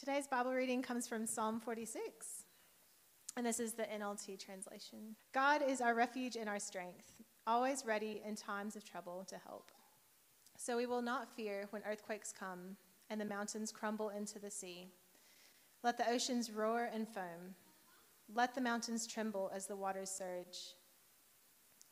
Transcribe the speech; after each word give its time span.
Today's 0.00 0.26
Bible 0.26 0.54
reading 0.54 0.80
comes 0.80 1.06
from 1.06 1.26
Psalm 1.26 1.60
46, 1.60 2.44
and 3.36 3.44
this 3.44 3.60
is 3.60 3.74
the 3.74 3.82
NLT 3.82 4.42
translation. 4.42 5.14
God 5.34 5.60
is 5.60 5.82
our 5.82 5.94
refuge 5.94 6.36
and 6.36 6.48
our 6.48 6.58
strength, 6.58 7.16
always 7.46 7.84
ready 7.84 8.22
in 8.24 8.34
times 8.34 8.76
of 8.76 8.82
trouble 8.82 9.26
to 9.28 9.36
help. 9.46 9.70
So 10.56 10.78
we 10.78 10.86
will 10.86 11.02
not 11.02 11.36
fear 11.36 11.66
when 11.68 11.82
earthquakes 11.86 12.32
come 12.32 12.78
and 13.10 13.20
the 13.20 13.26
mountains 13.26 13.72
crumble 13.72 14.08
into 14.08 14.38
the 14.38 14.50
sea. 14.50 14.88
Let 15.84 15.98
the 15.98 16.08
oceans 16.08 16.50
roar 16.50 16.88
and 16.94 17.06
foam. 17.06 17.54
Let 18.34 18.54
the 18.54 18.62
mountains 18.62 19.06
tremble 19.06 19.50
as 19.54 19.66
the 19.66 19.76
waters 19.76 20.08
surge. 20.08 20.76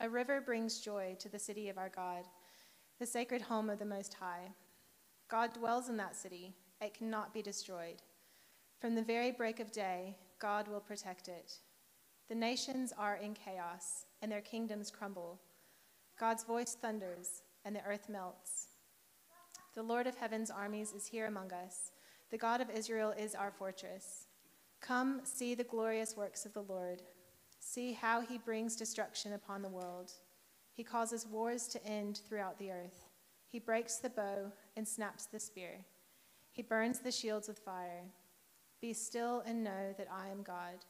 A 0.00 0.09
river 0.09 0.40
brings 0.40 0.80
joy 0.80 1.14
to 1.18 1.29
the 1.29 1.38
city 1.38 1.68
of 1.68 1.77
our 1.77 1.90
God, 1.90 2.25
the 2.98 3.04
sacred 3.04 3.43
home 3.43 3.68
of 3.68 3.79
the 3.79 3.84
Most 3.84 4.14
High. 4.14 4.48
God 5.30 5.52
dwells 5.52 5.90
in 5.90 5.98
that 5.98 6.16
city 6.16 6.54
it 6.80 6.95
cannot 6.95 7.34
be 7.34 7.42
destroyed. 7.42 8.02
From 8.80 8.95
the 8.95 9.02
very 9.02 9.32
break 9.32 9.60
of 9.60 9.73
day, 9.73 10.16
God 10.41 10.68
will 10.68 10.80
protect 10.80 11.28
it. 11.28 11.54
The 12.28 12.34
nations 12.34 12.92
are 12.96 13.16
in 13.16 13.34
chaos, 13.34 14.04
and 14.23 14.30
their 14.30 14.41
kingdoms 14.41 14.91
crumble. 14.91 15.41
God's 16.18 16.45
voice 16.45 16.77
thunders, 16.80 17.42
and 17.64 17.74
the 17.74 17.84
earth 17.84 18.09
melts. 18.09 18.68
The 19.74 19.82
Lord 19.82 20.06
of 20.06 20.16
heaven's 20.16 20.51
armies 20.51 20.92
is 20.92 21.06
here 21.06 21.27
among 21.27 21.52
us. 21.52 21.91
The 22.30 22.38
God 22.38 22.60
of 22.60 22.70
Israel 22.70 23.15
is 23.18 23.34
our 23.34 23.51
fortress. 23.51 24.26
Come, 24.80 25.20
see 25.24 25.54
the 25.54 25.65
glorious 25.65 26.16
works 26.16 26.45
of 26.45 26.52
the 26.52 26.62
Lord. 26.62 27.02
See 27.60 27.92
how 27.92 28.20
he 28.20 28.38
brings 28.38 28.76
destruction 28.76 29.32
upon 29.32 29.62
the 29.62 29.68
world. 29.68 30.12
He 30.73 30.84
causes 30.84 31.26
wars 31.26 31.66
to 31.68 31.84
end 31.84 32.20
throughout 32.29 32.59
the 32.59 32.70
earth. 32.70 33.06
He 33.48 33.59
breaks 33.59 33.96
the 33.96 34.10
bow 34.10 34.52
and 34.76 34.87
snaps 34.87 35.26
the 35.26 35.40
spear. 35.40 35.84
He 36.58 36.62
burns 36.64 36.98
the 36.98 37.12
shields 37.12 37.46
with 37.46 37.60
fire. 37.60 38.02
Be 38.80 38.92
still 38.92 39.44
and 39.46 39.62
know 39.62 39.94
that 39.96 40.08
I 40.12 40.28
am 40.28 40.42
God. 40.42 40.84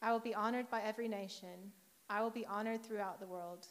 I 0.00 0.12
will 0.12 0.20
be 0.20 0.36
honored 0.36 0.70
by 0.70 0.82
every 0.82 1.08
nation. 1.08 1.72
I 2.08 2.22
will 2.22 2.30
be 2.30 2.46
honored 2.46 2.84
throughout 2.84 3.18
the 3.18 3.26
world. 3.26 3.66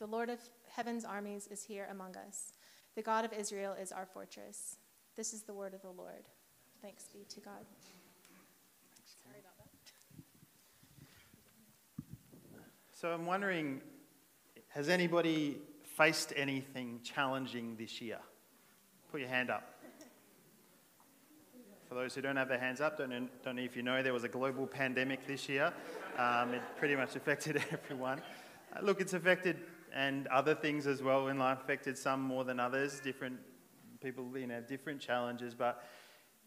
The 0.00 0.08
Lord 0.08 0.28
of 0.28 0.40
heaven's 0.74 1.04
armies 1.04 1.46
is 1.52 1.62
here 1.62 1.86
among 1.88 2.16
us. 2.16 2.50
The 2.96 3.02
God 3.02 3.24
of 3.24 3.32
Israel 3.32 3.76
is 3.80 3.92
our 3.92 4.06
fortress. 4.06 4.78
This 5.14 5.32
is 5.32 5.42
the 5.42 5.54
word 5.54 5.72
of 5.72 5.82
the 5.82 5.90
Lord. 5.90 6.24
Thanks 6.82 7.04
be 7.12 7.24
to 7.28 7.38
God. 7.38 7.64
Sorry 9.22 9.38
about 9.38 9.56
that. 9.58 9.68
So 12.92 13.12
I'm 13.12 13.24
wondering 13.24 13.82
has 14.70 14.88
anybody 14.88 15.58
faced 15.96 16.32
anything 16.34 16.98
challenging 17.04 17.76
this 17.76 18.00
year? 18.00 18.18
Put 19.12 19.20
your 19.20 19.30
hand 19.30 19.48
up. 19.48 19.77
For 21.88 21.94
those 21.94 22.14
who 22.14 22.20
don't 22.20 22.36
have 22.36 22.50
their 22.50 22.58
hands 22.58 22.82
up, 22.82 22.98
don't, 22.98 23.10
don't 23.42 23.56
know 23.56 23.62
if 23.62 23.74
you 23.74 23.82
know, 23.82 24.02
there 24.02 24.12
was 24.12 24.24
a 24.24 24.28
global 24.28 24.66
pandemic 24.66 25.26
this 25.26 25.48
year. 25.48 25.72
Um, 26.18 26.52
it 26.52 26.60
pretty 26.76 26.94
much 26.94 27.16
affected 27.16 27.56
everyone. 27.72 28.20
Uh, 28.76 28.80
look, 28.82 29.00
it's 29.00 29.14
affected, 29.14 29.56
and 29.94 30.26
other 30.26 30.54
things 30.54 30.86
as 30.86 31.02
well 31.02 31.28
in 31.28 31.38
life 31.38 31.60
affected 31.62 31.96
some 31.96 32.20
more 32.20 32.44
than 32.44 32.60
others. 32.60 33.00
Different 33.00 33.38
people, 34.02 34.30
you 34.36 34.46
know, 34.46 34.60
different 34.60 35.00
challenges. 35.00 35.54
But 35.54 35.82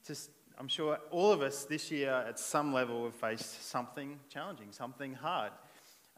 just, 0.06 0.30
I'm 0.60 0.68
sure 0.68 1.00
all 1.10 1.32
of 1.32 1.42
us 1.42 1.64
this 1.64 1.90
year, 1.90 2.12
at 2.28 2.38
some 2.38 2.72
level, 2.72 3.04
have 3.06 3.16
faced 3.16 3.68
something 3.68 4.20
challenging, 4.30 4.68
something 4.70 5.16
hard. 5.16 5.54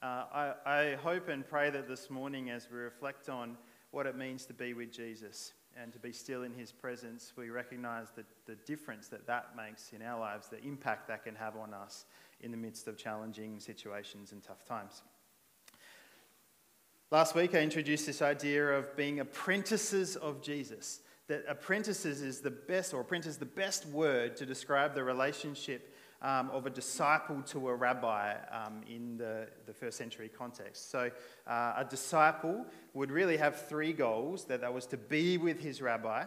Uh, 0.01 0.25
I, 0.33 0.53
I 0.65 0.95
hope 0.95 1.29
and 1.29 1.47
pray 1.47 1.69
that 1.69 1.87
this 1.87 2.09
morning, 2.09 2.49
as 2.49 2.67
we 2.69 2.77
reflect 2.77 3.29
on 3.29 3.55
what 3.91 4.05
it 4.05 4.17
means 4.17 4.45
to 4.47 4.53
be 4.53 4.73
with 4.73 4.91
Jesus, 4.91 5.53
and 5.81 5.91
to 5.93 5.99
be 5.99 6.11
still 6.11 6.43
in 6.43 6.53
his 6.53 6.71
presence, 6.71 7.33
we 7.35 7.49
recognize 7.49 8.07
the, 8.15 8.23
the 8.45 8.55
difference 8.65 9.07
that 9.07 9.25
that 9.27 9.55
makes 9.55 9.91
in 9.91 10.01
our 10.01 10.19
lives, 10.19 10.47
the 10.47 10.61
impact 10.61 11.07
that 11.07 11.23
can 11.23 11.35
have 11.35 11.55
on 11.55 11.73
us 11.73 12.05
in 12.41 12.51
the 12.51 12.57
midst 12.57 12.87
of 12.87 12.97
challenging 12.97 13.59
situations 13.59 14.31
and 14.31 14.43
tough 14.43 14.65
times. 14.65 15.01
Last 17.11 17.35
week, 17.35 17.53
I 17.53 17.59
introduced 17.59 18.05
this 18.05 18.21
idea 18.21 18.69
of 18.69 18.95
being 18.97 19.19
apprentices 19.19 20.15
of 20.15 20.41
Jesus. 20.41 21.01
That 21.27 21.45
apprentices 21.47 22.21
is 22.21 22.41
the 22.41 22.51
best, 22.51 22.93
or 22.93 23.01
apprentice, 23.01 23.37
the 23.37 23.45
best 23.45 23.85
word 23.85 24.35
to 24.37 24.45
describe 24.45 24.93
the 24.93 25.03
relationship 25.03 25.92
um, 26.23 26.49
of 26.51 26.65
a 26.65 26.69
disciple 26.69 27.41
to 27.43 27.67
a 27.67 27.75
rabbi 27.75 28.33
um, 28.49 28.81
in 28.89 29.17
the, 29.17 29.47
the 29.65 29.73
first 29.73 29.97
century 29.97 30.29
context. 30.29 30.89
So, 30.89 31.11
uh, 31.45 31.73
a 31.77 31.85
disciple 31.87 32.65
would 32.93 33.11
really 33.11 33.37
have 33.37 33.67
three 33.67 33.91
goals 33.91 34.45
that, 34.45 34.61
that 34.61 34.73
was 34.73 34.85
to 34.87 34.97
be 34.97 35.37
with 35.37 35.59
his 35.59 35.81
rabbi, 35.81 36.23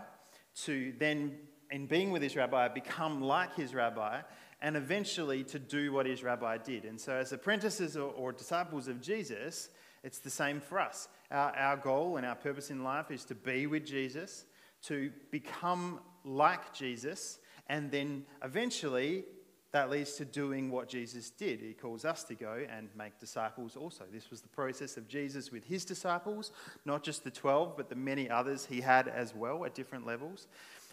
to 0.65 0.93
then, 0.99 1.37
in 1.71 1.87
being 1.87 2.11
with 2.11 2.23
his 2.23 2.37
rabbi, 2.37 2.69
become 2.69 3.23
like 3.23 3.55
his 3.57 3.75
rabbi, 3.75 4.21
and 4.61 4.77
eventually 4.77 5.43
to 5.45 5.59
do 5.59 5.93
what 5.93 6.07
his 6.07 6.23
rabbi 6.23 6.59
did. 6.59 6.84
And 6.84 7.01
so, 7.01 7.15
as 7.15 7.33
apprentices 7.33 7.97
or, 7.97 8.11
or 8.13 8.33
disciples 8.33 8.89
of 8.89 9.01
Jesus, 9.01 9.71
it's 10.05 10.19
the 10.19 10.31
same 10.31 10.61
for 10.61 10.78
us. 10.78 11.09
Our, 11.31 11.57
our 11.57 11.77
goal 11.77 12.19
and 12.19 12.27
our 12.27 12.37
purpose 12.37 12.71
in 12.71 12.84
life 12.84 13.11
is 13.11 13.25
to 13.25 13.34
be 13.34 13.67
with 13.67 13.87
Jesus, 13.87 14.45
to 14.84 15.11
become 15.31 16.01
like 16.23 16.75
Jesus, 16.75 17.39
and 17.69 17.91
then 17.91 18.25
eventually 18.45 19.25
that 19.72 19.91
leads 19.91 20.12
to 20.15 20.25
doing 20.25 20.71
what 20.71 20.88
Jesus 20.88 21.31
did. 21.31 21.60
He 21.60 21.72
calls 21.72 22.04
us 22.04 22.22
to 22.25 22.34
go 22.34 22.65
and 22.71 22.88
make 22.97 23.19
disciples 23.19 23.77
also. 23.77 24.04
This 24.12 24.31
was 24.31 24.41
the 24.41 24.49
process 24.49 24.97
of 24.97 25.09
Jesus 25.09 25.50
with 25.50 25.65
his 25.65 25.84
disciples, 25.84 26.53
not 26.84 27.03
just 27.03 27.25
the 27.25 27.31
12, 27.31 27.77
but 27.77 27.88
the 27.88 27.97
many 27.97 28.31
others 28.31 28.66
he 28.66 28.81
had 28.81 29.09
as 29.09 29.34
well 29.34 29.65
at 29.65 29.75
different 29.75 30.06
levels. 30.06 30.47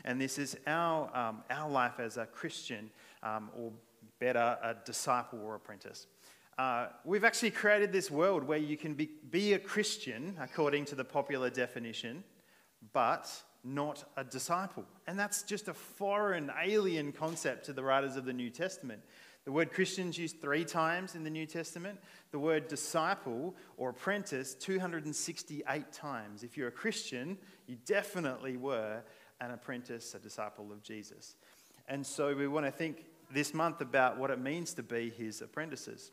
And 0.05 0.19
this 0.19 0.37
is 0.37 0.57
our, 0.67 1.15
um, 1.15 1.43
our 1.49 1.69
life 1.69 1.99
as 1.99 2.17
a 2.17 2.25
Christian, 2.25 2.89
um, 3.21 3.49
or 3.57 3.71
better, 4.19 4.57
a 4.61 4.75
disciple 4.85 5.39
or 5.43 5.55
apprentice. 5.55 6.07
Uh, 6.57 6.87
we've 7.03 7.23
actually 7.23 7.51
created 7.51 7.91
this 7.91 8.11
world 8.11 8.43
where 8.43 8.59
you 8.59 8.77
can 8.77 8.93
be, 8.93 9.09
be 9.31 9.53
a 9.53 9.59
Christian, 9.59 10.35
according 10.39 10.85
to 10.85 10.95
the 10.95 11.03
popular 11.03 11.49
definition, 11.49 12.23
but 12.91 13.31
not 13.63 14.03
a 14.17 14.23
disciple. 14.23 14.85
And 15.07 15.17
that's 15.17 15.43
just 15.43 15.67
a 15.67 15.73
foreign, 15.73 16.51
alien 16.61 17.11
concept 17.11 17.65
to 17.65 17.73
the 17.73 17.83
writers 17.83 18.15
of 18.15 18.25
the 18.25 18.33
New 18.33 18.49
Testament. 18.49 19.01
The 19.45 19.51
word 19.51 19.73
Christians 19.73 20.17
used 20.17 20.39
three 20.39 20.63
times 20.63 21.15
in 21.15 21.23
the 21.23 21.29
New 21.29 21.45
Testament. 21.45 21.99
The 22.31 22.39
word 22.39 22.67
disciple 22.67 23.55
or 23.77 23.89
apprentice 23.89 24.53
268 24.55 25.91
times. 25.91 26.43
If 26.43 26.55
you're 26.55 26.69
a 26.69 26.71
Christian, 26.71 27.37
you 27.67 27.77
definitely 27.85 28.55
were 28.55 29.01
an 29.41 29.51
apprentice, 29.51 30.13
a 30.15 30.19
disciple 30.19 30.71
of 30.71 30.81
Jesus. 30.81 31.35
And 31.87 32.05
so 32.05 32.33
we 32.33 32.47
want 32.47 32.65
to 32.65 32.71
think 32.71 33.05
this 33.31 33.53
month 33.53 33.81
about 33.81 34.17
what 34.17 34.31
it 34.31 34.39
means 34.39 34.73
to 34.75 34.83
be 34.83 35.09
his 35.09 35.41
apprentices. 35.41 36.11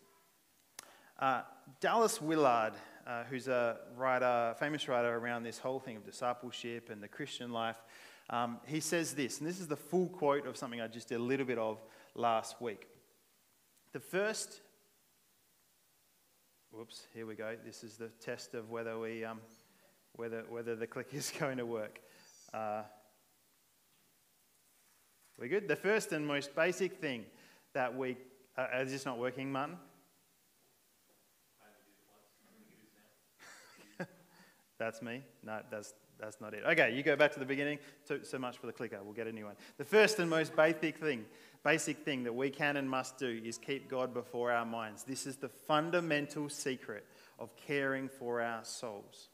Uh, 1.19 1.43
Dallas 1.81 2.21
Willard 2.21 2.73
uh, 3.07 3.25
who's 3.25 3.49
a 3.49 3.79
writer, 3.97 4.55
famous 4.59 4.89
writer 4.89 5.17
around 5.17 5.43
this 5.43 5.59
whole 5.59 5.79
thing 5.79 5.97
of 5.97 6.05
discipleship 6.05 6.91
and 6.91 7.03
the 7.03 7.09
Christian 7.09 7.53
life. 7.53 7.77
Um, 8.29 8.59
he 8.67 8.81
says 8.81 9.15
this, 9.15 9.41
and 9.41 9.49
this 9.49 9.61
is 9.61 9.67
the 9.67 9.77
full 9.77 10.09
quote 10.09 10.47
of 10.47 10.57
something 10.57 10.81
I 10.81 10.87
just 10.87 11.09
did 11.09 11.17
a 11.17 11.23
little 11.23 11.47
bit 11.47 11.59
of 11.59 11.79
last 12.15 12.61
week. 12.61 12.87
The 13.93 14.01
first, 14.01 14.61
whoops, 16.71 17.07
here 17.13 17.27
we 17.27 17.35
go. 17.35 17.57
This 17.65 17.83
is 17.83 17.97
the 17.97 18.09
test 18.21 18.55
of 18.55 18.71
whether 18.71 18.99
we, 18.99 19.25
um, 19.25 19.41
whether 20.15 20.45
whether 20.49 20.77
the 20.77 20.87
click 20.87 21.09
is 21.13 21.33
going 21.39 21.57
to 21.59 21.67
work. 21.67 22.01
Uh, 22.55 22.83
we 25.41 25.49
good? 25.49 25.67
The 25.67 25.77
first 25.77 26.13
and 26.13 26.27
most 26.27 26.55
basic 26.55 27.01
thing 27.01 27.25
that 27.73 27.97
we, 27.97 28.19
uh, 28.59 28.67
is 28.81 28.93
this 28.93 29.07
not 29.07 29.19
working, 29.19 29.51
Martin? 29.51 29.79
That's 34.81 35.03
me? 35.03 35.23
No, 35.45 35.61
that's, 35.71 35.93
that's 36.19 36.41
not 36.41 36.55
it. 36.55 36.65
Okay, 36.67 36.95
you 36.97 37.03
go 37.03 37.15
back 37.15 37.33
to 37.35 37.39
the 37.39 37.45
beginning. 37.45 37.79
So, 38.05 38.21
so 38.23 38.39
much 38.39 38.57
for 38.57 38.67
the 38.67 38.73
clicker. 38.73 38.99
We'll 39.05 39.13
get 39.13 39.27
a 39.27 39.33
new 39.33 39.45
one. 39.45 39.57
The 39.77 39.85
first 39.85 40.19
and 40.19 40.31
most 40.31 40.57
basic 40.57 40.97
thing, 40.97 41.27
basic 41.63 41.99
thing 41.99 42.25
that 42.25 42.35
we 42.35 42.49
can 42.49 42.79
and 42.79 42.89
must 42.89 43.19
do 43.19 43.43
is 43.45 43.59
keep 43.59 43.91
God 43.91 44.15
before 44.15 44.51
our 44.51 44.65
minds. 44.65 45.05
This 45.05 45.27
is 45.27 45.37
the 45.37 45.51
fundamental 45.51 46.49
secret 46.49 47.05
of 47.39 47.55
caring 47.57 48.09
for 48.09 48.41
our 48.41 48.65
souls. 48.65 49.29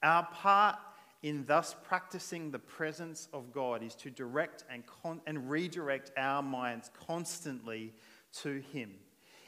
Our 0.00 0.24
part 0.26 0.76
in 1.24 1.44
thus 1.46 1.74
practicing 1.82 2.52
the 2.52 2.60
presence 2.60 3.26
of 3.32 3.52
God 3.52 3.82
is 3.82 3.96
to 3.96 4.10
direct 4.10 4.62
and, 4.70 4.84
con- 4.86 5.20
and 5.26 5.50
redirect 5.50 6.12
our 6.16 6.40
minds 6.40 6.88
constantly 7.04 7.92
to 8.42 8.62
Him. 8.72 8.92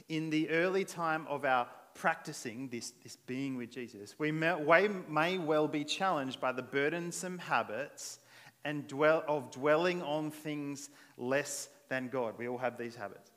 In 0.08 0.30
the 0.30 0.50
early 0.50 0.84
time 0.84 1.24
of 1.28 1.44
our 1.44 1.68
practicing 1.94 2.68
this, 2.68 2.92
this 3.02 3.16
being 3.16 3.56
with 3.56 3.70
Jesus, 3.70 4.14
we 4.18 4.32
may, 4.32 4.88
may 5.08 5.38
well 5.38 5.68
be 5.68 5.84
challenged 5.84 6.40
by 6.40 6.52
the 6.52 6.62
burdensome 6.62 7.38
habits 7.38 8.18
and 8.64 8.86
dwell, 8.86 9.24
of 9.26 9.50
dwelling 9.50 10.02
on 10.02 10.30
things 10.30 10.90
less 11.16 11.68
than 11.88 12.08
God. 12.08 12.34
We 12.38 12.48
all 12.48 12.58
have 12.58 12.78
these 12.78 12.94
habits. 12.94 13.30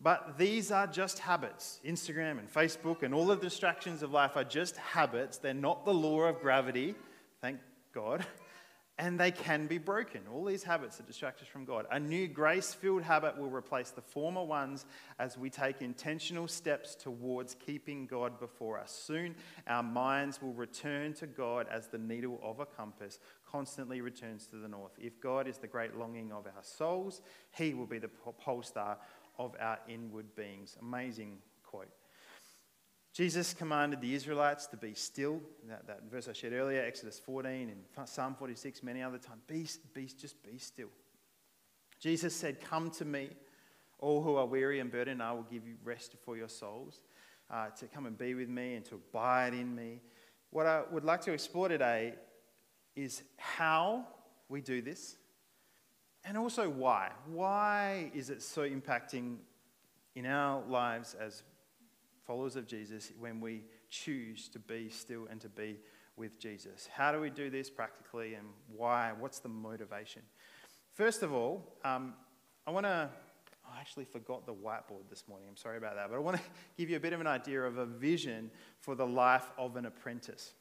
But 0.00 0.36
these 0.36 0.70
are 0.70 0.86
just 0.86 1.18
habits. 1.18 1.80
Instagram 1.84 2.38
and 2.38 2.52
Facebook 2.52 3.02
and 3.02 3.14
all 3.14 3.26
the 3.26 3.36
distractions 3.36 4.02
of 4.02 4.12
life 4.12 4.36
are 4.36 4.44
just 4.44 4.76
habits. 4.76 5.38
They're 5.38 5.54
not 5.54 5.84
the 5.84 5.94
law 5.94 6.24
of 6.24 6.40
gravity, 6.40 6.94
thank 7.40 7.58
God. 7.94 8.24
and 8.98 9.20
they 9.20 9.30
can 9.30 9.66
be 9.66 9.76
broken. 9.76 10.22
All 10.32 10.44
these 10.44 10.62
habits 10.62 10.96
that 10.96 11.06
distract 11.06 11.42
us 11.42 11.48
from 11.48 11.66
God. 11.66 11.86
A 11.90 12.00
new 12.00 12.26
grace 12.26 12.72
filled 12.72 13.02
habit 13.02 13.36
will 13.36 13.50
replace 13.50 13.90
the 13.90 14.00
former 14.00 14.42
ones 14.42 14.86
as 15.18 15.36
we 15.36 15.50
take 15.50 15.82
intentional 15.82 16.48
steps 16.48 16.94
towards 16.94 17.54
keeping 17.54 18.06
God 18.06 18.40
before 18.40 18.78
us. 18.78 18.90
Soon, 18.90 19.34
our 19.66 19.82
minds 19.82 20.40
will 20.40 20.54
return 20.54 21.12
to 21.14 21.26
God 21.26 21.66
as 21.70 21.88
the 21.88 21.98
needle 21.98 22.40
of 22.42 22.60
a 22.60 22.66
compass 22.66 23.18
constantly 23.50 24.00
returns 24.00 24.46
to 24.48 24.56
the 24.56 24.68
north. 24.68 24.92
If 24.98 25.20
God 25.20 25.46
is 25.46 25.58
the 25.58 25.66
great 25.66 25.96
longing 25.96 26.32
of 26.32 26.46
our 26.46 26.62
souls, 26.62 27.20
He 27.50 27.74
will 27.74 27.86
be 27.86 27.98
the 27.98 28.08
pole 28.08 28.62
star 28.62 28.96
of 29.38 29.54
our 29.60 29.78
inward 29.88 30.34
beings. 30.34 30.76
Amazing 30.80 31.38
quote. 31.62 31.88
Jesus 33.16 33.54
commanded 33.54 34.02
the 34.02 34.14
Israelites 34.14 34.66
to 34.66 34.76
be 34.76 34.92
still. 34.92 35.40
That, 35.66 35.86
that 35.86 36.02
verse 36.10 36.28
I 36.28 36.34
shared 36.34 36.52
earlier, 36.52 36.82
Exodus 36.82 37.18
14 37.18 37.70
and 37.70 38.06
Psalm 38.06 38.34
46, 38.34 38.82
many 38.82 39.02
other 39.02 39.16
times. 39.16 39.40
Be, 39.46 39.66
be, 39.94 40.06
just 40.06 40.42
be 40.42 40.58
still. 40.58 40.90
Jesus 41.98 42.36
said, 42.36 42.60
Come 42.60 42.90
to 42.90 43.06
me, 43.06 43.30
all 44.00 44.22
who 44.22 44.36
are 44.36 44.44
weary 44.44 44.80
and 44.80 44.92
burdened, 44.92 45.22
I 45.22 45.32
will 45.32 45.46
give 45.50 45.66
you 45.66 45.76
rest 45.82 46.14
for 46.26 46.36
your 46.36 46.50
souls. 46.50 47.00
Uh, 47.50 47.68
to 47.78 47.86
come 47.86 48.04
and 48.04 48.18
be 48.18 48.34
with 48.34 48.50
me 48.50 48.74
and 48.74 48.84
to 48.84 48.96
abide 48.96 49.54
in 49.54 49.74
me. 49.74 50.02
What 50.50 50.66
I 50.66 50.82
would 50.90 51.04
like 51.04 51.22
to 51.22 51.32
explore 51.32 51.68
today 51.68 52.12
is 52.96 53.22
how 53.38 54.04
we 54.50 54.60
do 54.60 54.82
this 54.82 55.16
and 56.22 56.36
also 56.36 56.68
why. 56.68 57.12
Why 57.32 58.10
is 58.12 58.28
it 58.28 58.42
so 58.42 58.68
impacting 58.68 59.36
in 60.14 60.26
our 60.26 60.62
lives 60.68 61.14
as 61.18 61.44
followers 62.26 62.56
of 62.56 62.66
Jesus 62.66 63.12
when 63.18 63.40
we 63.40 63.62
choose 63.88 64.48
to 64.48 64.58
be 64.58 64.88
still 64.88 65.26
and 65.30 65.40
to 65.40 65.48
be 65.48 65.78
with 66.16 66.38
Jesus. 66.38 66.88
How 66.92 67.12
do 67.12 67.20
we 67.20 67.30
do 67.30 67.50
this 67.50 67.70
practically 67.70 68.34
and 68.34 68.46
why? 68.74 69.12
What's 69.18 69.38
the 69.38 69.48
motivation? 69.48 70.22
First 70.92 71.22
of 71.22 71.32
all, 71.32 71.76
um, 71.84 72.14
I 72.66 72.70
want 72.70 72.86
to. 72.86 73.10
I 73.68 73.80
actually 73.80 74.04
forgot 74.04 74.46
the 74.46 74.54
whiteboard 74.54 75.10
this 75.10 75.24
morning. 75.28 75.48
I'm 75.50 75.56
sorry 75.56 75.76
about 75.76 75.96
that. 75.96 76.08
But 76.08 76.16
I 76.16 76.20
want 76.20 76.36
to 76.36 76.42
give 76.78 76.88
you 76.88 76.96
a 76.96 77.00
bit 77.00 77.12
of 77.12 77.20
an 77.20 77.26
idea 77.26 77.62
of 77.62 77.78
a 77.78 77.86
vision 77.86 78.50
for 78.80 78.94
the 78.94 79.06
life 79.06 79.50
of 79.58 79.76
an 79.76 79.86
apprentice. 79.86 80.54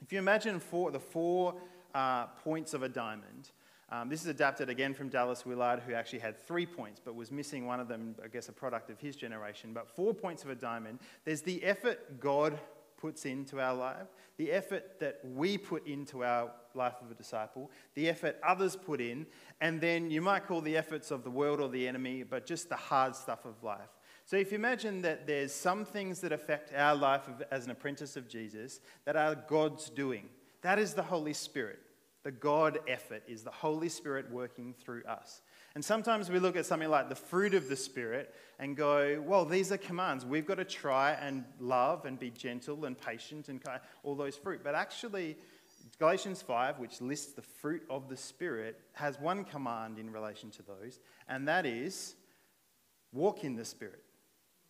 If 0.00 0.12
you 0.12 0.18
imagine 0.18 0.60
four, 0.60 0.92
the 0.92 1.00
four 1.00 1.54
uh, 1.94 2.26
points 2.26 2.72
of 2.72 2.82
a 2.82 2.88
diamond, 2.88 3.50
um, 3.90 4.08
this 4.08 4.20
is 4.20 4.28
adapted 4.28 4.68
again 4.68 4.94
from 4.94 5.08
Dallas 5.08 5.44
Willard, 5.44 5.80
who 5.80 5.94
actually 5.94 6.20
had 6.20 6.38
three 6.38 6.66
points, 6.66 7.00
but 7.04 7.14
was 7.14 7.32
missing 7.32 7.66
one 7.66 7.80
of 7.80 7.88
them, 7.88 8.14
I 8.24 8.28
guess, 8.28 8.48
a 8.48 8.52
product 8.52 8.88
of 8.88 9.00
his 9.00 9.16
generation. 9.16 9.72
But 9.72 9.88
four 9.88 10.14
points 10.14 10.44
of 10.44 10.50
a 10.50 10.54
diamond. 10.54 11.00
There's 11.24 11.42
the 11.42 11.62
effort 11.64 12.20
God 12.20 12.58
puts 13.00 13.24
into 13.24 13.60
our 13.60 13.74
life, 13.74 14.06
the 14.36 14.52
effort 14.52 15.00
that 15.00 15.20
we 15.24 15.58
put 15.58 15.86
into 15.86 16.22
our 16.22 16.52
life 16.74 16.94
of 17.02 17.10
a 17.10 17.14
disciple, 17.14 17.70
the 17.94 18.08
effort 18.08 18.36
others 18.46 18.76
put 18.76 19.00
in, 19.00 19.26
and 19.60 19.80
then 19.80 20.10
you 20.10 20.20
might 20.20 20.46
call 20.46 20.60
the 20.60 20.76
efforts 20.76 21.10
of 21.10 21.24
the 21.24 21.30
world 21.30 21.60
or 21.60 21.68
the 21.68 21.88
enemy, 21.88 22.22
but 22.22 22.46
just 22.46 22.68
the 22.68 22.76
hard 22.76 23.16
stuff 23.16 23.44
of 23.44 23.62
life. 23.62 23.88
So 24.24 24.36
if 24.36 24.52
you 24.52 24.58
imagine 24.58 25.02
that 25.02 25.26
there's 25.26 25.52
some 25.52 25.84
things 25.84 26.20
that 26.20 26.30
affect 26.30 26.72
our 26.74 26.94
life 26.94 27.22
as 27.50 27.64
an 27.64 27.72
apprentice 27.72 28.16
of 28.16 28.28
Jesus 28.28 28.80
that 29.04 29.16
are 29.16 29.34
God's 29.34 29.90
doing, 29.90 30.28
that 30.62 30.78
is 30.78 30.94
the 30.94 31.02
Holy 31.02 31.32
Spirit. 31.32 31.80
The 32.22 32.30
God 32.30 32.80
effort 32.86 33.22
is 33.26 33.42
the 33.42 33.50
Holy 33.50 33.88
Spirit 33.88 34.30
working 34.30 34.74
through 34.74 35.04
us. 35.04 35.40
And 35.74 35.84
sometimes 35.84 36.28
we 36.28 36.38
look 36.38 36.56
at 36.56 36.66
something 36.66 36.90
like 36.90 37.08
the 37.08 37.14
fruit 37.14 37.54
of 37.54 37.68
the 37.68 37.76
Spirit 37.76 38.34
and 38.58 38.76
go, 38.76 39.22
well, 39.26 39.46
these 39.46 39.72
are 39.72 39.78
commands. 39.78 40.26
We've 40.26 40.46
got 40.46 40.56
to 40.56 40.64
try 40.64 41.12
and 41.12 41.44
love 41.58 42.04
and 42.04 42.18
be 42.18 42.30
gentle 42.30 42.84
and 42.84 43.00
patient 43.00 43.48
and 43.48 43.62
all 44.02 44.14
those 44.14 44.36
fruit. 44.36 44.60
But 44.62 44.74
actually, 44.74 45.38
Galatians 45.98 46.42
5, 46.42 46.78
which 46.78 47.00
lists 47.00 47.32
the 47.32 47.42
fruit 47.42 47.82
of 47.88 48.08
the 48.08 48.16
Spirit, 48.16 48.80
has 48.92 49.18
one 49.18 49.44
command 49.44 49.98
in 49.98 50.12
relation 50.12 50.50
to 50.50 50.62
those, 50.62 51.00
and 51.28 51.48
that 51.48 51.64
is 51.64 52.16
walk 53.12 53.44
in 53.44 53.56
the 53.56 53.64
Spirit, 53.64 54.02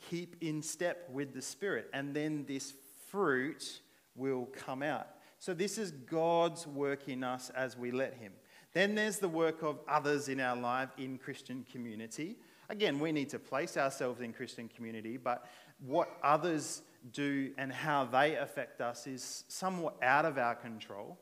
keep 0.09 0.37
in 0.41 0.63
step 0.63 1.09
with 1.13 1.35
the 1.35 1.43
Spirit, 1.43 1.89
and 1.93 2.15
then 2.15 2.45
this 2.47 2.75
fruit 3.09 3.81
will 4.15 4.47
come 4.47 4.83
out. 4.83 5.09
So, 5.41 5.55
this 5.55 5.79
is 5.79 5.91
God's 5.91 6.67
work 6.67 7.09
in 7.09 7.25
us 7.25 7.51
as 7.57 7.75
we 7.75 7.91
let 7.91 8.13
Him. 8.13 8.33
Then 8.75 8.95
there's 8.95 9.19
the 9.19 9.29
work 9.29 9.63
of 9.63 9.79
others 9.89 10.29
in 10.29 10.39
our 10.39 10.55
life 10.55 10.91
in 10.99 11.17
Christian 11.17 11.65
community. 11.73 12.37
Again, 12.69 13.01
we 13.01 13.11
need 13.11 13.31
to 13.31 13.39
place 13.39 13.79
ourselves 13.79 14.21
in 14.21 14.35
Christian 14.35 14.69
community, 14.69 15.17
but 15.17 15.47
what 15.85 16.11
others 16.23 16.83
do 17.13 17.53
and 17.57 17.73
how 17.73 18.05
they 18.05 18.37
affect 18.37 18.83
us 18.83 19.07
is 19.07 19.45
somewhat 19.49 19.97
out 20.03 20.27
of 20.27 20.37
our 20.37 20.55
control. 20.55 21.19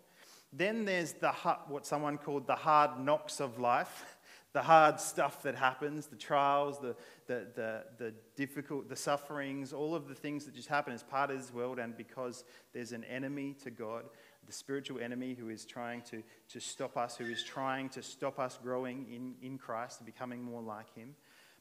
Then 0.53 0.85
there's 0.85 1.13
the 1.13 1.31
what 1.69 1.87
someone 1.87 2.19
called 2.19 2.49
the 2.49 2.57
hard 2.57 2.99
knocks 2.99 3.39
of 3.39 3.61
life 3.61 4.05
the 4.53 4.63
hard 4.63 4.99
stuff 4.99 5.43
that 5.43 5.55
happens, 5.55 6.07
the 6.07 6.17
trials, 6.17 6.79
the, 6.79 6.97
the, 7.27 7.47
the, 7.55 7.85
the, 7.99 8.15
difficult, 8.35 8.89
the 8.89 8.97
sufferings, 8.97 9.73
all 9.73 9.95
of 9.95 10.09
the 10.09 10.15
things 10.15 10.47
that 10.47 10.55
just 10.55 10.69
happen 10.69 10.93
as 10.93 11.03
part 11.03 11.31
of 11.31 11.39
this 11.39 11.53
world, 11.53 11.79
and 11.79 11.97
because 11.97 12.45
there's 12.73 12.93
an 12.93 13.05
enemy 13.05 13.55
to 13.63 13.71
God, 13.71 14.05
the 14.47 14.53
spiritual 14.53 15.01
enemy 15.01 15.35
who 15.35 15.51
is 15.51 15.67
trying 15.67 16.01
to, 16.03 16.23
to 16.49 16.61
stop 16.61 16.97
us, 16.97 17.17
who 17.17 17.27
is 17.27 17.45
trying 17.45 17.91
to 17.91 18.03
stop 18.03 18.39
us 18.39 18.59
growing 18.63 19.07
in, 19.13 19.35
in 19.47 19.59
Christ 19.59 20.01
and 20.01 20.07
becoming 20.07 20.43
more 20.43 20.63
like 20.63 20.95
Him. 20.95 21.15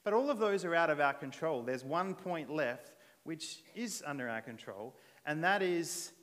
But 0.05 0.13
all 0.13 0.29
of 0.29 0.39
those 0.39 0.63
are 0.63 0.73
out 0.73 0.89
of 0.89 1.01
our 1.01 1.13
control. 1.13 1.63
There's 1.63 1.83
one 1.83 2.15
point 2.15 2.49
left 2.49 2.93
which 3.23 3.63
is 3.75 4.01
under 4.07 4.29
our 4.29 4.41
control, 4.41 4.95
and 5.25 5.43
that 5.43 5.61
is 5.61 6.13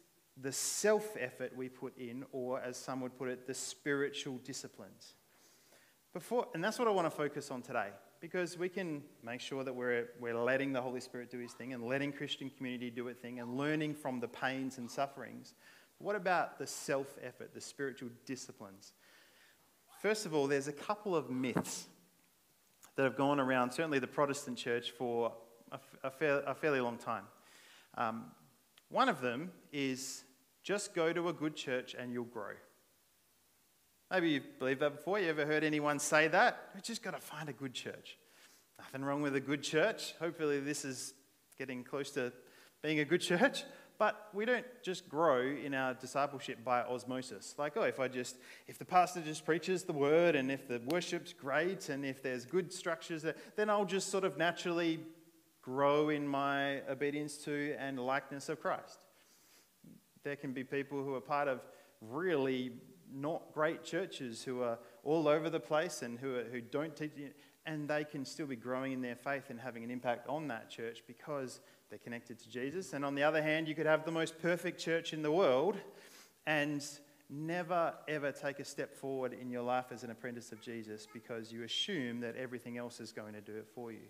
the 0.41 0.53
self 0.53 1.15
effort 1.21 1.55
we 1.55 1.69
put 1.69 1.97
in, 1.99 2.25
or 2.33 2.61
as 2.61 2.79
some 2.79 3.03
would 3.03 3.19
put 3.19 3.29
it, 3.29 3.47
the 3.47 3.53
spiritual 3.53 4.39
disciplines. 4.39 5.15
Before, 6.15 6.47
and 6.55 6.63
that's 6.63 6.79
what 6.79 6.87
I 6.87 6.93
want 6.93 7.07
to 7.07 7.11
focus 7.11 7.51
on 7.51 7.61
today 7.61 7.89
because 8.21 8.57
we 8.57 8.69
can 8.69 9.03
make 9.25 9.41
sure 9.41 9.65
that 9.65 9.75
we're, 9.75 10.11
we're 10.21 10.41
letting 10.41 10.73
the 10.73 10.81
Holy 10.81 11.01
Spirit 11.01 11.29
do 11.29 11.41
his 11.41 11.53
thing 11.53 11.73
and 11.73 11.83
letting 11.83 12.13
Christian 12.13 12.51
community 12.57 12.89
do 12.89 13.09
its 13.09 13.21
thing 13.21 13.41
and 13.41 13.59
learning 13.59 13.95
from 13.95 14.21
the 14.21 14.29
pains 14.29 14.79
and 14.79 14.89
sufferings. 14.89 15.55
What 15.99 16.15
about 16.15 16.57
the 16.57 16.69
self 16.69 17.19
effort, 17.21 17.53
the 17.53 17.61
spiritual 17.61 18.11
disciplines? 18.27 18.93
First 20.01 20.25
of 20.25 20.35
all, 20.35 20.47
there's 20.47 20.69
a 20.69 20.73
couple 20.73 21.17
of 21.17 21.31
myths 21.31 21.87
that 22.95 23.03
have 23.03 23.17
gone 23.17 23.41
around, 23.41 23.73
certainly 23.73 23.99
the 23.99 24.07
Protestant 24.07 24.57
church, 24.57 24.93
for 24.93 25.33
a, 25.73 25.81
a, 26.05 26.11
fair, 26.13 26.45
a 26.47 26.55
fairly 26.55 26.81
long 26.81 26.97
time. 26.97 27.25
Um, 27.97 28.27
one 28.89 29.09
of 29.09 29.21
them 29.21 29.51
is 29.73 30.23
just 30.63 30.95
go 30.95 31.13
to 31.13 31.29
a 31.29 31.33
good 31.33 31.57
church 31.57 31.97
and 31.99 32.13
you'll 32.13 32.25
grow. 32.25 32.53
Maybe 34.11 34.31
you've 34.31 34.59
believed 34.59 34.81
that 34.81 34.97
before. 34.97 35.19
You 35.19 35.29
ever 35.29 35.47
heard 35.47 35.65
anyone 35.65 35.99
say 35.99 36.29
that? 36.29 36.71
We 36.75 36.81
just 36.81 37.03
got 37.03 37.15
to 37.15 37.21
find 37.21 37.49
a 37.49 37.53
good 37.53 37.75
church. 37.75 38.19
Nothing 38.79 39.05
wrong 39.05 39.23
with 39.23 39.35
a 39.35 39.41
good 39.41 39.63
church. 39.63 40.15
Hopefully, 40.21 40.61
this 40.61 40.85
is 40.85 41.15
getting 41.59 41.85
close 41.85 42.11
to 42.13 42.33
being 42.83 43.01
a 43.01 43.05
good 43.05 43.21
church. 43.21 43.65
But 43.97 44.29
we 44.35 44.45
don't 44.45 44.67
just 44.83 45.09
grow 45.09 45.41
in 45.41 45.73
our 45.73 45.95
discipleship 45.95 46.65
by 46.65 46.83
osmosis. 46.83 47.55
Like, 47.57 47.77
oh, 47.77 47.83
if 47.83 48.01
I 48.01 48.09
just, 48.09 48.37
if 48.67 48.77
the 48.77 48.85
pastor 48.85 49.21
just 49.21 49.47
preaches 49.47 49.85
the 49.85 49.93
word 49.93 50.35
and 50.35 50.51
if 50.51 50.67
the 50.67 50.83
worship's 50.89 51.33
great 51.33 51.89
and 51.89 52.05
if 52.05 52.21
there's 52.21 52.45
good 52.45 52.73
structures, 52.73 53.25
then 53.57 53.71
I'll 53.71 53.85
just 53.85 54.11
sort 54.11 54.25
of 54.25 54.37
naturally 54.37 54.99
grow 55.63 56.09
in 56.09 56.27
my 56.27 56.81
obedience 56.89 57.37
to 57.45 57.75
and 57.79 57.99
likeness 57.99 58.49
of 58.49 58.61
Christ. 58.61 58.99
There 60.25 60.37
can 60.37 60.53
be 60.53 60.65
people 60.65 61.05
who 61.05 61.15
are 61.15 61.21
part 61.21 61.47
of 61.47 61.61
really 62.01 62.73
not 63.13 63.53
great 63.53 63.85
churches 63.85 64.43
who 64.45 64.63
are 64.63 64.79
all 65.03 65.29
over 65.29 65.51
the 65.51 65.61
place 65.61 66.03
and 66.03 66.19
who, 66.19 66.37
are, 66.37 66.45
who 66.45 66.61
don't 66.61 66.97
teach, 66.97 67.13
and 67.67 67.89
they 67.89 68.05
can 68.05 68.25
still 68.25 68.47
be 68.47 68.57
growing 68.57 68.93
in 68.93 69.01
their 69.01 69.17
faith 69.17 69.51
and 69.51 69.59
having 69.59 69.85
an 69.85 69.91
impact 69.91 70.29
on 70.29 70.49
that 70.49 70.71
church 70.71 71.03
because 71.07 71.61
they're 71.89 71.99
connected 71.99 72.39
to 72.41 72.49
Jesus. 72.51 72.93
And 72.93 73.05
on 73.05 73.15
the 73.15 73.23
other 73.23 73.43
hand, 73.43 73.69
you 73.69 73.75
could 73.75 73.87
have 73.87 74.05
the 74.05 74.13
most 74.13 74.41
perfect 74.41 74.81
church 74.81 75.13
in 75.13 75.23
the 75.23 75.33
world 75.33 75.77
and 76.47 76.85
never 77.31 77.95
ever 78.07 78.33
take 78.33 78.59
a 78.59 78.65
step 78.65 78.95
forward 78.95 79.33
in 79.33 79.51
your 79.51 79.63
life 79.63 79.87
as 79.91 80.05
an 80.05 80.11
apprentice 80.11 80.53
of 80.53 80.61
Jesus 80.61 81.07
because 81.13 81.53
you 81.53 81.63
assume 81.63 82.21
that 82.21 82.37
everything 82.37 82.77
else 82.77 83.01
is 83.01 83.13
going 83.13 83.33
to 83.33 83.41
do 83.41 83.57
it 83.57 83.67
for 83.75 83.93
you. 83.93 84.07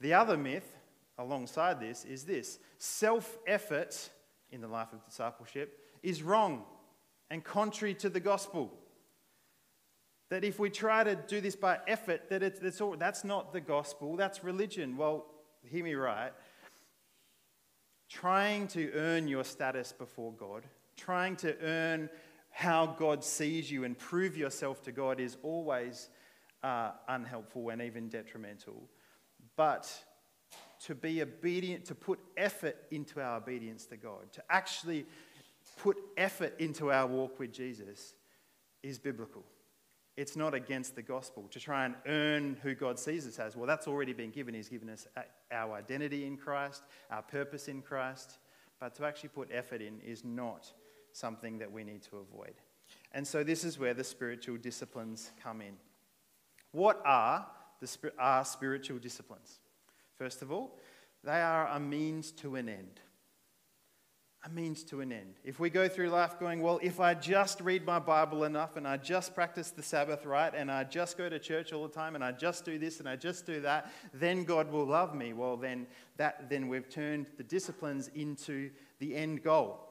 The 0.00 0.14
other 0.14 0.36
myth 0.36 0.76
alongside 1.18 1.80
this 1.80 2.04
is 2.04 2.24
this 2.24 2.58
self 2.78 3.38
effort 3.46 4.10
in 4.50 4.60
the 4.60 4.68
life 4.68 4.92
of 4.92 5.04
discipleship 5.04 5.78
is 6.02 6.22
wrong 6.22 6.64
and 7.32 7.42
contrary 7.42 7.94
to 7.94 8.10
the 8.10 8.20
gospel. 8.20 8.70
That 10.28 10.44
if 10.44 10.58
we 10.58 10.68
try 10.68 11.02
to 11.02 11.16
do 11.16 11.40
this 11.40 11.56
by 11.56 11.78
effort, 11.88 12.28
that 12.28 12.42
it's, 12.42 12.60
it's 12.60 12.80
all, 12.82 12.94
that's 12.94 13.24
not 13.24 13.54
the 13.54 13.60
gospel, 13.60 14.16
that's 14.16 14.44
religion. 14.44 14.98
Well, 14.98 15.24
hear 15.64 15.82
me 15.82 15.94
right. 15.94 16.32
Trying 18.10 18.68
to 18.68 18.92
earn 18.92 19.28
your 19.28 19.44
status 19.44 19.92
before 19.92 20.32
God, 20.32 20.64
trying 20.98 21.36
to 21.36 21.58
earn 21.62 22.10
how 22.50 22.84
God 22.86 23.24
sees 23.24 23.70
you 23.70 23.84
and 23.84 23.98
prove 23.98 24.36
yourself 24.36 24.82
to 24.82 24.92
God 24.92 25.18
is 25.18 25.38
always 25.42 26.10
uh, 26.62 26.90
unhelpful 27.08 27.70
and 27.70 27.80
even 27.80 28.10
detrimental. 28.10 28.90
But 29.56 29.90
to 30.84 30.94
be 30.94 31.22
obedient, 31.22 31.86
to 31.86 31.94
put 31.94 32.18
effort 32.36 32.76
into 32.90 33.22
our 33.22 33.38
obedience 33.38 33.86
to 33.86 33.96
God, 33.96 34.30
to 34.32 34.42
actually 34.50 35.06
put 35.76 35.96
effort 36.16 36.54
into 36.58 36.90
our 36.90 37.06
walk 37.06 37.38
with 37.38 37.52
Jesus 37.52 38.14
is 38.82 38.98
biblical. 38.98 39.44
It's 40.16 40.36
not 40.36 40.54
against 40.54 40.94
the 40.94 41.02
gospel 41.02 41.48
to 41.50 41.58
try 41.58 41.86
and 41.86 41.94
earn 42.06 42.58
who 42.62 42.74
God 42.74 42.98
sees 42.98 43.26
us 43.26 43.38
as. 43.38 43.56
Well, 43.56 43.66
that's 43.66 43.88
already 43.88 44.12
been 44.12 44.30
given. 44.30 44.54
He's 44.54 44.68
given 44.68 44.90
us 44.90 45.06
our 45.50 45.74
identity 45.74 46.26
in 46.26 46.36
Christ, 46.36 46.82
our 47.10 47.22
purpose 47.22 47.68
in 47.68 47.80
Christ. 47.80 48.38
But 48.78 48.94
to 48.96 49.06
actually 49.06 49.30
put 49.30 49.48
effort 49.52 49.80
in 49.80 50.00
is 50.00 50.24
not 50.24 50.70
something 51.12 51.58
that 51.58 51.70
we 51.70 51.84
need 51.84 52.02
to 52.02 52.18
avoid. 52.18 52.54
And 53.12 53.26
so 53.26 53.42
this 53.42 53.64
is 53.64 53.78
where 53.78 53.94
the 53.94 54.04
spiritual 54.04 54.56
disciplines 54.58 55.30
come 55.42 55.62
in. 55.62 55.74
What 56.72 57.00
are 57.04 57.46
the 57.80 58.12
are 58.18 58.44
spiritual 58.44 58.98
disciplines? 58.98 59.60
First 60.18 60.42
of 60.42 60.52
all, 60.52 60.78
they 61.24 61.40
are 61.40 61.68
a 61.68 61.80
means 61.80 62.32
to 62.32 62.56
an 62.56 62.68
end 62.68 63.00
a 64.44 64.48
means 64.48 64.82
to 64.82 65.00
an 65.00 65.12
end. 65.12 65.34
If 65.44 65.60
we 65.60 65.70
go 65.70 65.88
through 65.88 66.10
life 66.10 66.38
going, 66.40 66.60
well, 66.62 66.80
if 66.82 66.98
I 66.98 67.14
just 67.14 67.60
read 67.60 67.86
my 67.86 68.00
Bible 68.00 68.42
enough 68.42 68.76
and 68.76 68.88
I 68.88 68.96
just 68.96 69.34
practice 69.34 69.70
the 69.70 69.82
Sabbath 69.82 70.26
right 70.26 70.52
and 70.52 70.70
I 70.70 70.82
just 70.82 71.16
go 71.16 71.28
to 71.28 71.38
church 71.38 71.72
all 71.72 71.86
the 71.86 71.94
time 71.94 72.16
and 72.16 72.24
I 72.24 72.32
just 72.32 72.64
do 72.64 72.76
this 72.76 72.98
and 72.98 73.08
I 73.08 73.14
just 73.14 73.46
do 73.46 73.60
that, 73.60 73.92
then 74.12 74.42
God 74.42 74.72
will 74.72 74.84
love 74.84 75.14
me. 75.14 75.32
Well, 75.32 75.56
then 75.56 75.86
that 76.16 76.50
then 76.50 76.66
we've 76.66 76.88
turned 76.88 77.26
the 77.36 77.44
disciplines 77.44 78.08
into 78.14 78.70
the 78.98 79.14
end 79.14 79.44
goal. 79.44 79.88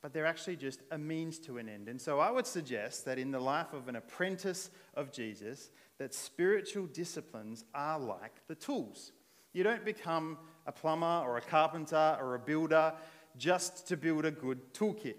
But 0.00 0.12
they're 0.12 0.26
actually 0.26 0.56
just 0.56 0.82
a 0.92 0.98
means 0.98 1.40
to 1.40 1.58
an 1.58 1.68
end. 1.68 1.88
And 1.88 2.00
so 2.00 2.20
I 2.20 2.30
would 2.30 2.46
suggest 2.46 3.04
that 3.06 3.18
in 3.18 3.32
the 3.32 3.40
life 3.40 3.72
of 3.72 3.88
an 3.88 3.96
apprentice 3.96 4.70
of 4.94 5.10
Jesus, 5.10 5.70
that 5.98 6.14
spiritual 6.14 6.86
disciplines 6.86 7.64
are 7.74 7.98
like 7.98 8.46
the 8.46 8.54
tools. 8.54 9.10
You 9.52 9.64
don't 9.64 9.84
become 9.84 10.38
a 10.66 10.72
plumber 10.72 11.24
or 11.26 11.36
a 11.36 11.40
carpenter 11.40 12.16
or 12.20 12.36
a 12.36 12.38
builder 12.38 12.92
just 13.38 13.86
to 13.88 13.96
build 13.96 14.24
a 14.24 14.30
good 14.30 14.74
toolkit. 14.74 15.16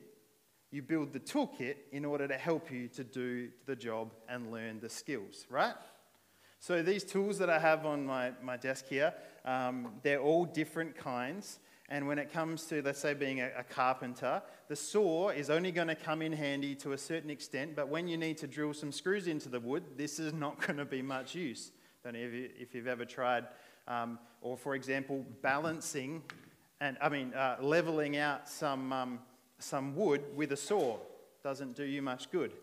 You 0.71 0.83
build 0.83 1.13
the 1.13 1.19
toolkit 1.19 1.75
in 1.91 2.05
order 2.05 2.27
to 2.27 2.35
help 2.35 2.71
you 2.71 2.87
to 2.89 3.03
do 3.03 3.49
the 3.65 3.75
job 3.75 4.13
and 4.27 4.51
learn 4.51 4.79
the 4.79 4.89
skills, 4.89 5.47
right? 5.49 5.73
So 6.59 6.83
these 6.83 7.03
tools 7.03 7.37
that 7.39 7.49
I 7.49 7.57
have 7.57 7.85
on 7.85 8.05
my, 8.05 8.31
my 8.43 8.57
desk 8.57 8.85
here, 8.87 9.13
um, 9.45 9.93
they're 10.03 10.21
all 10.21 10.45
different 10.45 10.95
kinds. 10.95 11.59
And 11.87 12.05
when 12.07 12.19
it 12.19 12.31
comes 12.31 12.65
to, 12.65 12.83
let's 12.83 12.99
say, 12.99 13.13
being 13.15 13.39
a, 13.39 13.49
a 13.57 13.63
carpenter, 13.63 14.43
the 14.67 14.75
saw 14.75 15.29
is 15.29 15.49
only 15.49 15.71
going 15.71 15.87
to 15.87 15.95
come 15.95 16.21
in 16.21 16.33
handy 16.33 16.75
to 16.75 16.91
a 16.91 16.97
certain 16.97 17.31
extent, 17.31 17.75
but 17.75 17.87
when 17.87 18.07
you 18.07 18.17
need 18.17 18.37
to 18.39 18.47
drill 18.47 18.73
some 18.73 18.91
screws 18.91 19.27
into 19.27 19.49
the 19.49 19.59
wood, 19.59 19.83
this 19.97 20.19
is 20.19 20.33
not 20.33 20.59
going 20.67 20.77
to 20.77 20.85
be 20.85 21.01
much 21.01 21.33
use. 21.33 21.71
Don't 22.03 22.13
know 22.13 22.19
if, 22.19 22.33
you, 22.33 22.49
if 22.59 22.75
you've 22.75 22.87
ever 22.87 23.05
tried, 23.05 23.45
um, 23.87 24.19
or 24.41 24.55
for 24.55 24.75
example, 24.75 25.25
balancing 25.41 26.21
and 26.81 26.97
I 27.01 27.09
mean, 27.09 27.33
uh, 27.33 27.57
leveling 27.59 28.17
out 28.17 28.47
some, 28.47 28.93
um, 28.93 29.19
some 29.59 29.95
wood 29.95 30.23
with 30.35 30.51
a 30.51 30.57
saw 30.57 30.97
doesn't 31.43 31.75
do 31.75 31.83
you 31.83 32.01
much 32.01 32.31
good. 32.31 32.51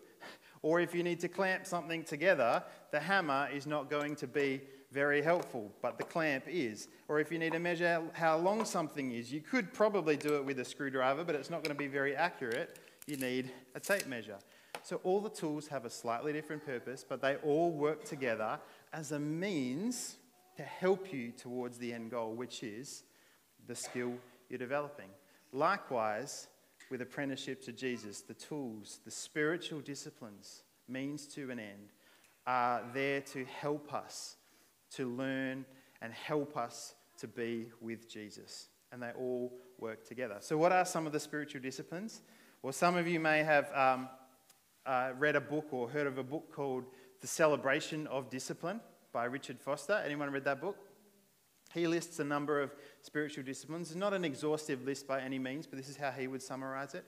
Or 0.63 0.79
if 0.81 0.95
you 0.95 1.03
need 1.03 1.19
to 1.19 1.27
clamp 1.27 1.67
something 1.67 2.03
together, 2.03 2.63
the 2.91 2.99
hammer 2.99 3.47
is 3.53 3.67
not 3.67 3.91
going 3.91 4.15
to 4.15 4.27
be 4.27 4.59
very 4.91 5.21
helpful, 5.21 5.71
but 5.83 5.99
the 5.99 6.03
clamp 6.03 6.45
is. 6.47 6.87
Or 7.07 7.19
if 7.19 7.31
you 7.31 7.37
need 7.37 7.53
to 7.53 7.59
measure 7.59 8.01
how 8.13 8.37
long 8.37 8.65
something 8.65 9.11
is, 9.11 9.31
you 9.31 9.39
could 9.39 9.71
probably 9.71 10.17
do 10.17 10.35
it 10.35 10.43
with 10.43 10.59
a 10.59 10.65
screwdriver, 10.65 11.23
but 11.23 11.35
it's 11.35 11.51
not 11.51 11.63
going 11.63 11.75
to 11.75 11.79
be 11.79 11.87
very 11.87 12.15
accurate. 12.15 12.79
You 13.05 13.17
need 13.17 13.51
a 13.75 13.79
tape 13.79 14.07
measure. 14.07 14.39
So 14.81 14.99
all 15.03 15.21
the 15.21 15.29
tools 15.29 15.67
have 15.67 15.85
a 15.85 15.89
slightly 15.89 16.33
different 16.33 16.65
purpose, 16.65 17.05
but 17.07 17.21
they 17.21 17.35
all 17.37 17.71
work 17.71 18.03
together 18.03 18.59
as 18.93 19.11
a 19.11 19.19
means 19.19 20.17
to 20.55 20.63
help 20.63 21.13
you 21.13 21.31
towards 21.31 21.77
the 21.77 21.93
end 21.93 22.09
goal, 22.09 22.33
which 22.33 22.63
is 22.63 23.03
the 23.67 23.75
skill 23.75 24.13
you're 24.49 24.57
developing. 24.57 25.09
Likewise, 25.51 26.47
with 26.89 27.01
apprenticeship 27.01 27.61
to 27.63 27.71
Jesus, 27.71 28.21
the 28.21 28.33
tools, 28.33 28.99
the 29.05 29.11
spiritual 29.11 29.81
disciplines, 29.81 30.63
means 30.87 31.27
to 31.27 31.51
an 31.51 31.59
end, 31.59 31.91
are 32.45 32.81
there 32.93 33.21
to 33.21 33.45
help 33.45 33.93
us 33.93 34.37
to 34.91 35.05
learn 35.05 35.65
and 36.01 36.13
help 36.13 36.55
us 36.55 36.95
to 37.19 37.27
be 37.27 37.67
with 37.81 38.09
Jesus. 38.09 38.69
And 38.91 39.01
they 39.01 39.11
all 39.17 39.51
work 39.79 40.07
together. 40.07 40.37
So, 40.39 40.57
what 40.57 40.71
are 40.71 40.85
some 40.85 41.05
of 41.05 41.11
the 41.11 41.19
spiritual 41.19 41.61
disciplines? 41.61 42.21
Well, 42.61 42.73
some 42.73 42.95
of 42.95 43.07
you 43.07 43.19
may 43.19 43.43
have 43.43 43.69
um, 43.75 44.09
uh, 44.85 45.11
read 45.17 45.35
a 45.35 45.41
book 45.41 45.67
or 45.71 45.89
heard 45.89 46.07
of 46.07 46.17
a 46.17 46.23
book 46.23 46.53
called 46.53 46.85
The 47.19 47.27
Celebration 47.27 48.07
of 48.07 48.29
Discipline 48.29 48.79
by 49.11 49.25
Richard 49.25 49.59
Foster. 49.59 50.01
Anyone 50.05 50.31
read 50.31 50.45
that 50.45 50.61
book? 50.61 50.77
He 51.73 51.87
lists 51.87 52.19
a 52.19 52.23
number 52.23 52.61
of 52.61 52.75
spiritual 53.01 53.43
disciplines. 53.43 53.89
It's 53.89 53.97
not 53.97 54.13
an 54.13 54.25
exhaustive 54.25 54.83
list 54.83 55.07
by 55.07 55.21
any 55.21 55.39
means, 55.39 55.67
but 55.67 55.77
this 55.77 55.89
is 55.89 55.97
how 55.97 56.11
he 56.11 56.27
would 56.27 56.41
summarize 56.41 56.95
it. 56.95 57.05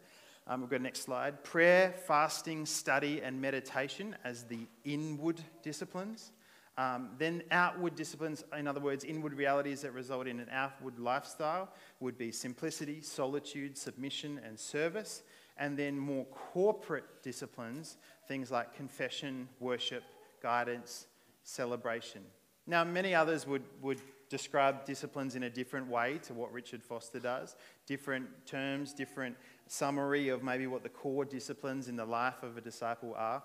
Um, 0.47 0.61
we'll 0.61 0.69
go 0.69 0.77
next 0.77 1.03
slide. 1.03 1.43
Prayer, 1.43 1.93
fasting, 2.07 2.65
study, 2.65 3.21
and 3.21 3.39
meditation 3.39 4.15
as 4.23 4.43
the 4.45 4.67
inward 4.83 5.39
disciplines. 5.61 6.31
Um, 6.77 7.09
then 7.17 7.43
outward 7.51 7.95
disciplines, 7.95 8.43
in 8.57 8.65
other 8.65 8.79
words, 8.79 9.03
inward 9.03 9.33
realities 9.33 9.81
that 9.81 9.91
result 9.91 10.27
in 10.27 10.39
an 10.39 10.47
outward 10.49 10.97
lifestyle, 10.97 11.69
would 11.99 12.17
be 12.17 12.31
simplicity, 12.31 13.01
solitude, 13.01 13.77
submission, 13.77 14.39
and 14.45 14.57
service. 14.57 15.23
And 15.57 15.77
then 15.77 15.99
more 15.99 16.25
corporate 16.25 17.21
disciplines, 17.21 17.97
things 18.27 18.49
like 18.49 18.73
confession, 18.73 19.49
worship, 19.59 20.03
guidance, 20.41 21.07
celebration. 21.43 22.21
Now, 22.65 22.85
many 22.85 23.13
others 23.13 23.45
would, 23.45 23.63
would 23.81 23.99
describe 24.29 24.86
disciplines 24.86 25.36
in 25.36 25.43
a 25.43 25.50
different 25.50 25.88
way 25.88 26.19
to 26.24 26.33
what 26.33 26.53
Richard 26.53 26.83
Foster 26.83 27.19
does. 27.19 27.55
Different 27.88 28.27
terms, 28.45 28.93
different 28.93 29.36
summary 29.67 30.29
of 30.29 30.43
maybe 30.43 30.67
what 30.67 30.83
the 30.83 30.89
core 30.89 31.25
disciplines 31.25 31.88
in 31.88 31.95
the 31.95 32.05
life 32.05 32.43
of 32.43 32.57
a 32.57 32.62
disciple 32.62 33.13
are. 33.17 33.41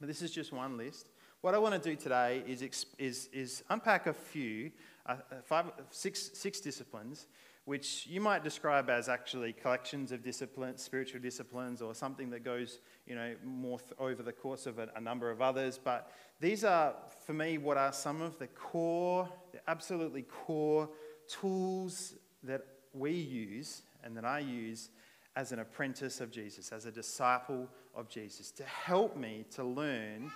But 0.00 0.08
this 0.08 0.22
is 0.22 0.30
just 0.30 0.52
one 0.52 0.76
list. 0.76 1.10
What 1.42 1.54
I 1.54 1.58
want 1.58 1.80
to 1.80 1.90
do 1.90 1.96
today 1.96 2.42
is, 2.46 2.62
is, 2.98 3.28
is 3.32 3.62
unpack 3.70 4.06
a 4.06 4.12
few, 4.12 4.72
uh, 5.06 5.12
uh, 5.12 5.36
five, 5.44 5.66
six, 5.90 6.30
six 6.34 6.60
disciplines, 6.60 7.26
which 7.64 8.06
you 8.06 8.20
might 8.20 8.42
describe 8.42 8.90
as 8.90 9.08
actually 9.08 9.52
collections 9.52 10.12
of 10.12 10.22
disciplines, 10.22 10.82
spiritual 10.82 11.20
disciplines, 11.20 11.82
or 11.82 11.94
something 11.94 12.30
that 12.30 12.44
goes, 12.44 12.80
you 13.06 13.14
know, 13.14 13.34
more 13.44 13.78
th- 13.78 13.92
over 13.98 14.22
the 14.22 14.32
course 14.32 14.66
of 14.66 14.78
a, 14.78 14.88
a 14.96 15.00
number 15.00 15.30
of 15.30 15.40
others. 15.40 15.78
But 15.82 16.10
these 16.40 16.64
are, 16.64 16.94
for 17.26 17.32
me, 17.32 17.58
what 17.58 17.76
are 17.76 17.92
some 17.92 18.22
of 18.22 18.38
the 18.38 18.46
core, 18.48 19.28
the 19.52 19.60
absolutely 19.68 20.22
core 20.22 20.88
tools 21.28 22.14
that 22.42 22.62
we 22.92 23.12
use 23.12 23.82
and 24.02 24.16
that 24.16 24.24
I 24.24 24.40
use 24.40 24.90
as 25.36 25.52
an 25.52 25.60
apprentice 25.60 26.20
of 26.20 26.30
Jesus, 26.30 26.72
as 26.72 26.86
a 26.86 26.90
disciple 26.90 27.68
of 27.94 28.08
Jesus, 28.08 28.50
to 28.52 28.64
help 28.64 29.16
me 29.16 29.44
to 29.52 29.64
learn 29.64 30.32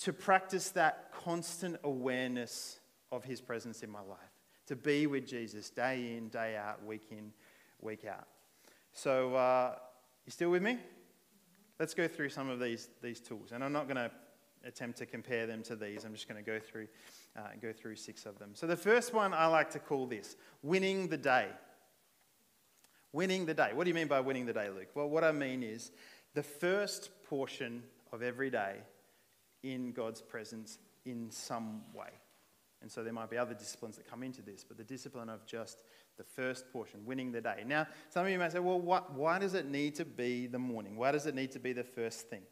to 0.00 0.12
practice 0.12 0.70
that 0.70 1.10
constant 1.12 1.76
awareness 1.82 2.78
of 3.10 3.24
his 3.24 3.40
presence 3.40 3.82
in 3.82 3.90
my 3.90 4.00
life, 4.00 4.18
to 4.68 4.76
be 4.76 5.06
with 5.06 5.26
Jesus 5.26 5.70
day 5.70 6.16
in, 6.16 6.28
day 6.28 6.56
out, 6.56 6.84
week 6.84 7.08
in, 7.10 7.32
week 7.80 8.04
out. 8.04 8.28
So, 8.92 9.34
uh, 9.34 9.74
you 10.26 10.30
still 10.30 10.50
with 10.50 10.62
me? 10.62 10.78
Let's 11.80 11.94
go 11.94 12.06
through 12.06 12.28
some 12.28 12.50
of 12.50 12.60
these, 12.60 12.88
these 13.02 13.20
tools. 13.20 13.52
And 13.52 13.64
I'm 13.64 13.72
not 13.72 13.88
going 13.88 13.96
to 13.96 14.10
attempt 14.64 14.98
to 14.98 15.06
compare 15.06 15.46
them 15.46 15.62
to 15.62 15.76
these. 15.76 16.04
I'm 16.04 16.12
just 16.12 16.28
going 16.28 16.42
to 16.42 16.48
go 16.48 16.58
through, 16.58 16.88
uh, 17.36 17.48
go 17.62 17.72
through 17.72 17.96
six 17.96 18.26
of 18.26 18.38
them. 18.38 18.50
So 18.54 18.66
the 18.66 18.76
first 18.76 19.14
one 19.14 19.32
I 19.32 19.46
like 19.46 19.70
to 19.70 19.78
call 19.78 20.06
this 20.06 20.36
winning 20.62 21.08
the 21.08 21.16
day. 21.16 21.46
Winning 23.12 23.46
the 23.46 23.54
day. 23.54 23.70
What 23.72 23.84
do 23.84 23.88
you 23.88 23.94
mean 23.94 24.08
by 24.08 24.20
winning 24.20 24.44
the 24.44 24.52
day, 24.52 24.68
Luke? 24.68 24.90
Well, 24.94 25.08
what 25.08 25.24
I 25.24 25.32
mean 25.32 25.62
is 25.62 25.92
the 26.34 26.42
first 26.42 27.10
portion 27.28 27.82
of 28.12 28.22
every 28.22 28.50
day 28.50 28.76
in 29.62 29.92
God's 29.92 30.20
presence 30.20 30.78
in 31.06 31.30
some 31.30 31.82
way. 31.94 32.10
And 32.80 32.90
so 32.90 33.02
there 33.02 33.12
might 33.12 33.28
be 33.28 33.36
other 33.36 33.54
disciplines 33.54 33.96
that 33.96 34.08
come 34.08 34.22
into 34.22 34.40
this, 34.40 34.64
but 34.64 34.76
the 34.76 34.84
discipline 34.84 35.28
of 35.28 35.44
just 35.46 35.82
the 36.16 36.24
first 36.24 36.72
portion, 36.72 37.04
winning 37.04 37.32
the 37.32 37.40
day. 37.40 37.64
Now, 37.66 37.86
some 38.08 38.24
of 38.24 38.30
you 38.30 38.38
may 38.38 38.48
say, 38.48 38.60
well, 38.60 38.80
what, 38.80 39.14
why 39.14 39.38
does 39.38 39.54
it 39.54 39.66
need 39.66 39.94
to 39.96 40.04
be 40.04 40.46
the 40.46 40.58
morning? 40.58 40.96
Why 40.96 41.10
does 41.10 41.26
it 41.26 41.34
need 41.34 41.50
to 41.52 41.58
be 41.58 41.72
the 41.72 41.84
first 41.84 42.28
thing? 42.28 42.42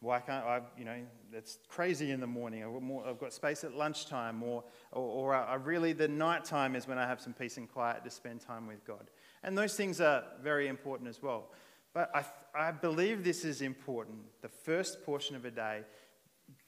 Why 0.00 0.20
can't 0.20 0.44
I, 0.44 0.60
you 0.76 0.84
know, 0.84 0.96
it's 1.32 1.58
crazy 1.68 2.12
in 2.12 2.20
the 2.20 2.26
morning. 2.26 2.62
I've 2.64 3.18
got, 3.18 3.32
space 3.32 3.64
at 3.64 3.74
lunchtime, 3.74 4.42
or, 4.42 4.62
or, 4.92 5.32
or 5.32 5.34
I 5.34 5.54
really 5.54 5.92
the 5.92 6.06
night 6.06 6.44
time 6.44 6.76
is 6.76 6.86
when 6.86 6.98
I 6.98 7.06
have 7.06 7.20
some 7.20 7.32
peace 7.32 7.56
and 7.56 7.70
quiet 7.70 8.04
to 8.04 8.10
spend 8.10 8.40
time 8.40 8.68
with 8.68 8.84
God. 8.84 9.10
And 9.42 9.58
those 9.58 9.74
things 9.74 10.00
are 10.00 10.22
very 10.40 10.68
important 10.68 11.08
as 11.08 11.20
well. 11.20 11.50
But 11.94 12.14
I, 12.14 12.24
I 12.54 12.70
believe 12.70 13.24
this 13.24 13.44
is 13.44 13.60
important, 13.60 14.18
the 14.40 14.48
first 14.48 15.04
portion 15.04 15.34
of 15.34 15.44
a 15.44 15.50
day, 15.50 15.82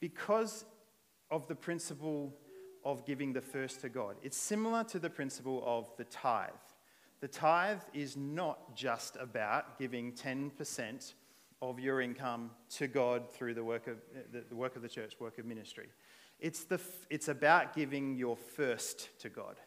because 0.01 0.65
of 1.29 1.47
the 1.47 1.55
principle 1.55 2.33
of 2.83 3.05
giving 3.05 3.33
the 3.33 3.41
first 3.41 3.81
to 3.81 3.89
God. 3.89 4.15
It's 4.23 4.37
similar 4.37 4.83
to 4.85 4.99
the 4.99 5.09
principle 5.09 5.63
of 5.65 5.89
the 5.97 6.03
tithe. 6.05 6.49
The 7.19 7.27
tithe 7.27 7.81
is 7.93 8.17
not 8.17 8.75
just 8.75 9.15
about 9.19 9.77
giving 9.77 10.13
10% 10.13 11.13
of 11.61 11.79
your 11.79 12.01
income 12.01 12.49
to 12.77 12.87
God 12.87 13.29
through 13.31 13.53
the 13.53 13.63
work 13.63 13.87
of 13.87 13.97
the, 14.31 14.55
work 14.55 14.75
of 14.75 14.81
the 14.81 14.89
church, 14.89 15.13
work 15.19 15.37
of 15.37 15.45
ministry. 15.45 15.87
It's, 16.39 16.63
the, 16.63 16.79
it's 17.11 17.27
about 17.27 17.75
giving 17.75 18.15
your 18.15 18.35
first 18.35 19.09
to 19.19 19.29
God, 19.29 19.57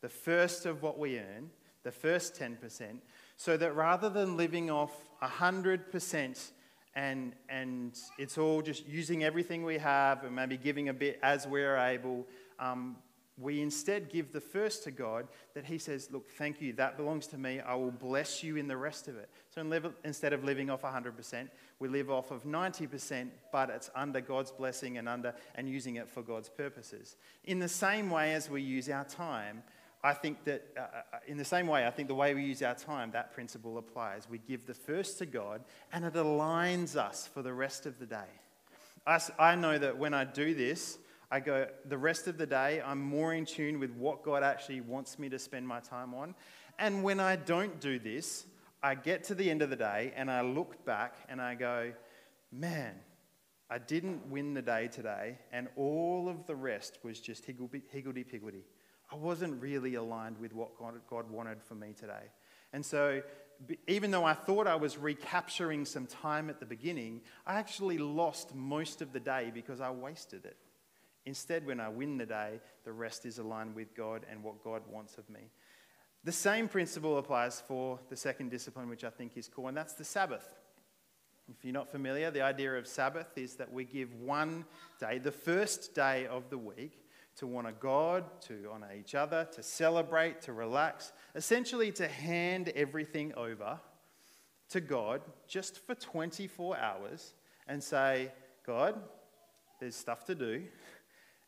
the 0.00 0.08
first 0.08 0.64
of 0.64 0.82
what 0.82 0.98
we 0.98 1.18
earn, 1.18 1.50
the 1.82 1.90
first 1.90 2.38
10%, 2.38 2.98
so 3.36 3.56
that 3.56 3.74
rather 3.74 4.08
than 4.08 4.36
living 4.36 4.70
off 4.70 4.92
100% 5.22 6.50
and, 6.96 7.32
and 7.48 7.98
it's 8.18 8.38
all 8.38 8.62
just 8.62 8.86
using 8.86 9.24
everything 9.24 9.64
we 9.64 9.78
have 9.78 10.22
and 10.22 10.34
maybe 10.34 10.56
giving 10.56 10.88
a 10.88 10.94
bit 10.94 11.18
as 11.22 11.46
we're 11.46 11.76
able. 11.76 12.26
Um, 12.58 12.96
we 13.36 13.60
instead 13.60 14.10
give 14.10 14.32
the 14.32 14.40
first 14.40 14.84
to 14.84 14.92
God 14.92 15.26
that 15.54 15.64
He 15.64 15.78
says, 15.78 16.08
Look, 16.12 16.30
thank 16.30 16.60
you, 16.60 16.72
that 16.74 16.96
belongs 16.96 17.26
to 17.28 17.38
me. 17.38 17.60
I 17.60 17.74
will 17.74 17.90
bless 17.90 18.44
you 18.44 18.56
in 18.56 18.68
the 18.68 18.76
rest 18.76 19.08
of 19.08 19.16
it. 19.16 19.28
So 19.50 19.92
instead 20.04 20.32
of 20.32 20.44
living 20.44 20.70
off 20.70 20.82
100%, 20.82 21.48
we 21.80 21.88
live 21.88 22.10
off 22.10 22.30
of 22.30 22.44
90%, 22.44 23.28
but 23.50 23.70
it's 23.70 23.90
under 23.94 24.20
God's 24.20 24.52
blessing 24.52 24.98
and, 24.98 25.08
under, 25.08 25.34
and 25.56 25.68
using 25.68 25.96
it 25.96 26.08
for 26.08 26.22
God's 26.22 26.48
purposes. 26.48 27.16
In 27.44 27.58
the 27.58 27.68
same 27.68 28.08
way 28.08 28.34
as 28.34 28.48
we 28.48 28.62
use 28.62 28.88
our 28.88 29.04
time, 29.04 29.64
I 30.04 30.12
think 30.12 30.44
that, 30.44 30.66
uh, 30.76 30.80
uh, 30.80 31.18
in 31.26 31.38
the 31.38 31.44
same 31.44 31.66
way, 31.66 31.86
I 31.86 31.90
think 31.90 32.08
the 32.08 32.14
way 32.14 32.34
we 32.34 32.44
use 32.44 32.62
our 32.62 32.74
time, 32.74 33.10
that 33.12 33.32
principle 33.32 33.78
applies. 33.78 34.28
We 34.28 34.38
give 34.38 34.66
the 34.66 34.74
first 34.74 35.18
to 35.18 35.26
God, 35.26 35.64
and 35.92 36.04
it 36.04 36.12
aligns 36.12 36.94
us 36.94 37.26
for 37.26 37.42
the 37.42 37.54
rest 37.54 37.86
of 37.86 37.98
the 37.98 38.06
day. 38.06 38.30
I, 39.06 39.18
I 39.38 39.54
know 39.56 39.78
that 39.78 39.98
when 39.98 40.14
I 40.14 40.24
do 40.24 40.54
this, 40.54 40.98
I 41.30 41.40
go, 41.40 41.66
the 41.86 41.98
rest 41.98 42.26
of 42.26 42.38
the 42.38 42.46
day, 42.46 42.82
I'm 42.84 43.00
more 43.00 43.34
in 43.34 43.44
tune 43.44 43.80
with 43.80 43.90
what 43.92 44.22
God 44.22 44.42
actually 44.42 44.80
wants 44.80 45.18
me 45.18 45.28
to 45.30 45.38
spend 45.38 45.66
my 45.66 45.80
time 45.80 46.14
on. 46.14 46.34
And 46.78 47.02
when 47.02 47.20
I 47.20 47.36
don't 47.36 47.80
do 47.80 47.98
this, 47.98 48.46
I 48.82 48.94
get 48.94 49.24
to 49.24 49.34
the 49.34 49.50
end 49.50 49.62
of 49.62 49.70
the 49.70 49.76
day 49.76 50.12
and 50.14 50.30
I 50.30 50.42
look 50.42 50.84
back 50.84 51.14
and 51.28 51.40
I 51.40 51.54
go, 51.54 51.92
man, 52.52 52.94
I 53.70 53.78
didn't 53.78 54.26
win 54.30 54.54
the 54.54 54.62
day 54.62 54.88
today, 54.88 55.38
and 55.50 55.68
all 55.76 56.28
of 56.28 56.46
the 56.46 56.54
rest 56.54 56.98
was 57.02 57.18
just 57.18 57.46
higgledy 57.46 57.80
piggledy. 58.22 58.64
I 59.10 59.16
wasn't 59.16 59.60
really 59.60 59.94
aligned 59.94 60.38
with 60.38 60.52
what 60.52 60.70
God 61.08 61.30
wanted 61.30 61.62
for 61.62 61.74
me 61.74 61.94
today. 61.98 62.30
And 62.72 62.84
so, 62.84 63.22
even 63.86 64.10
though 64.10 64.24
I 64.24 64.34
thought 64.34 64.66
I 64.66 64.74
was 64.74 64.98
recapturing 64.98 65.84
some 65.86 66.06
time 66.06 66.50
at 66.50 66.60
the 66.60 66.66
beginning, 66.66 67.22
I 67.46 67.54
actually 67.54 67.98
lost 67.98 68.54
most 68.54 69.00
of 69.00 69.12
the 69.12 69.20
day 69.20 69.50
because 69.54 69.80
I 69.80 69.90
wasted 69.90 70.44
it. 70.44 70.56
Instead, 71.26 71.66
when 71.66 71.80
I 71.80 71.88
win 71.88 72.18
the 72.18 72.26
day, 72.26 72.60
the 72.84 72.92
rest 72.92 73.24
is 73.24 73.38
aligned 73.38 73.74
with 73.74 73.94
God 73.94 74.26
and 74.30 74.42
what 74.42 74.62
God 74.62 74.82
wants 74.90 75.16
of 75.16 75.28
me. 75.30 75.50
The 76.22 76.32
same 76.32 76.68
principle 76.68 77.18
applies 77.18 77.62
for 77.66 77.98
the 78.08 78.16
second 78.16 78.50
discipline, 78.50 78.88
which 78.88 79.04
I 79.04 79.10
think 79.10 79.36
is 79.36 79.48
cool, 79.48 79.68
and 79.68 79.76
that's 79.76 79.94
the 79.94 80.04
Sabbath. 80.04 80.54
If 81.48 81.62
you're 81.64 81.74
not 81.74 81.90
familiar, 81.90 82.30
the 82.30 82.40
idea 82.40 82.74
of 82.74 82.86
Sabbath 82.86 83.36
is 83.36 83.56
that 83.56 83.70
we 83.70 83.84
give 83.84 84.14
one 84.14 84.64
day, 84.98 85.18
the 85.18 85.32
first 85.32 85.94
day 85.94 86.26
of 86.26 86.48
the 86.48 86.56
week, 86.56 87.04
to 87.36 87.56
honor 87.56 87.72
God, 87.72 88.24
to 88.42 88.70
honor 88.72 88.90
each 88.98 89.14
other, 89.14 89.46
to 89.52 89.62
celebrate, 89.62 90.40
to 90.42 90.52
relax, 90.52 91.12
essentially 91.34 91.90
to 91.92 92.06
hand 92.06 92.70
everything 92.76 93.34
over 93.34 93.80
to 94.70 94.80
God 94.80 95.20
just 95.46 95.84
for 95.84 95.94
24 95.94 96.78
hours 96.78 97.34
and 97.66 97.82
say, 97.82 98.32
God, 98.66 99.00
there's 99.80 99.96
stuff 99.96 100.24
to 100.26 100.34
do, 100.34 100.62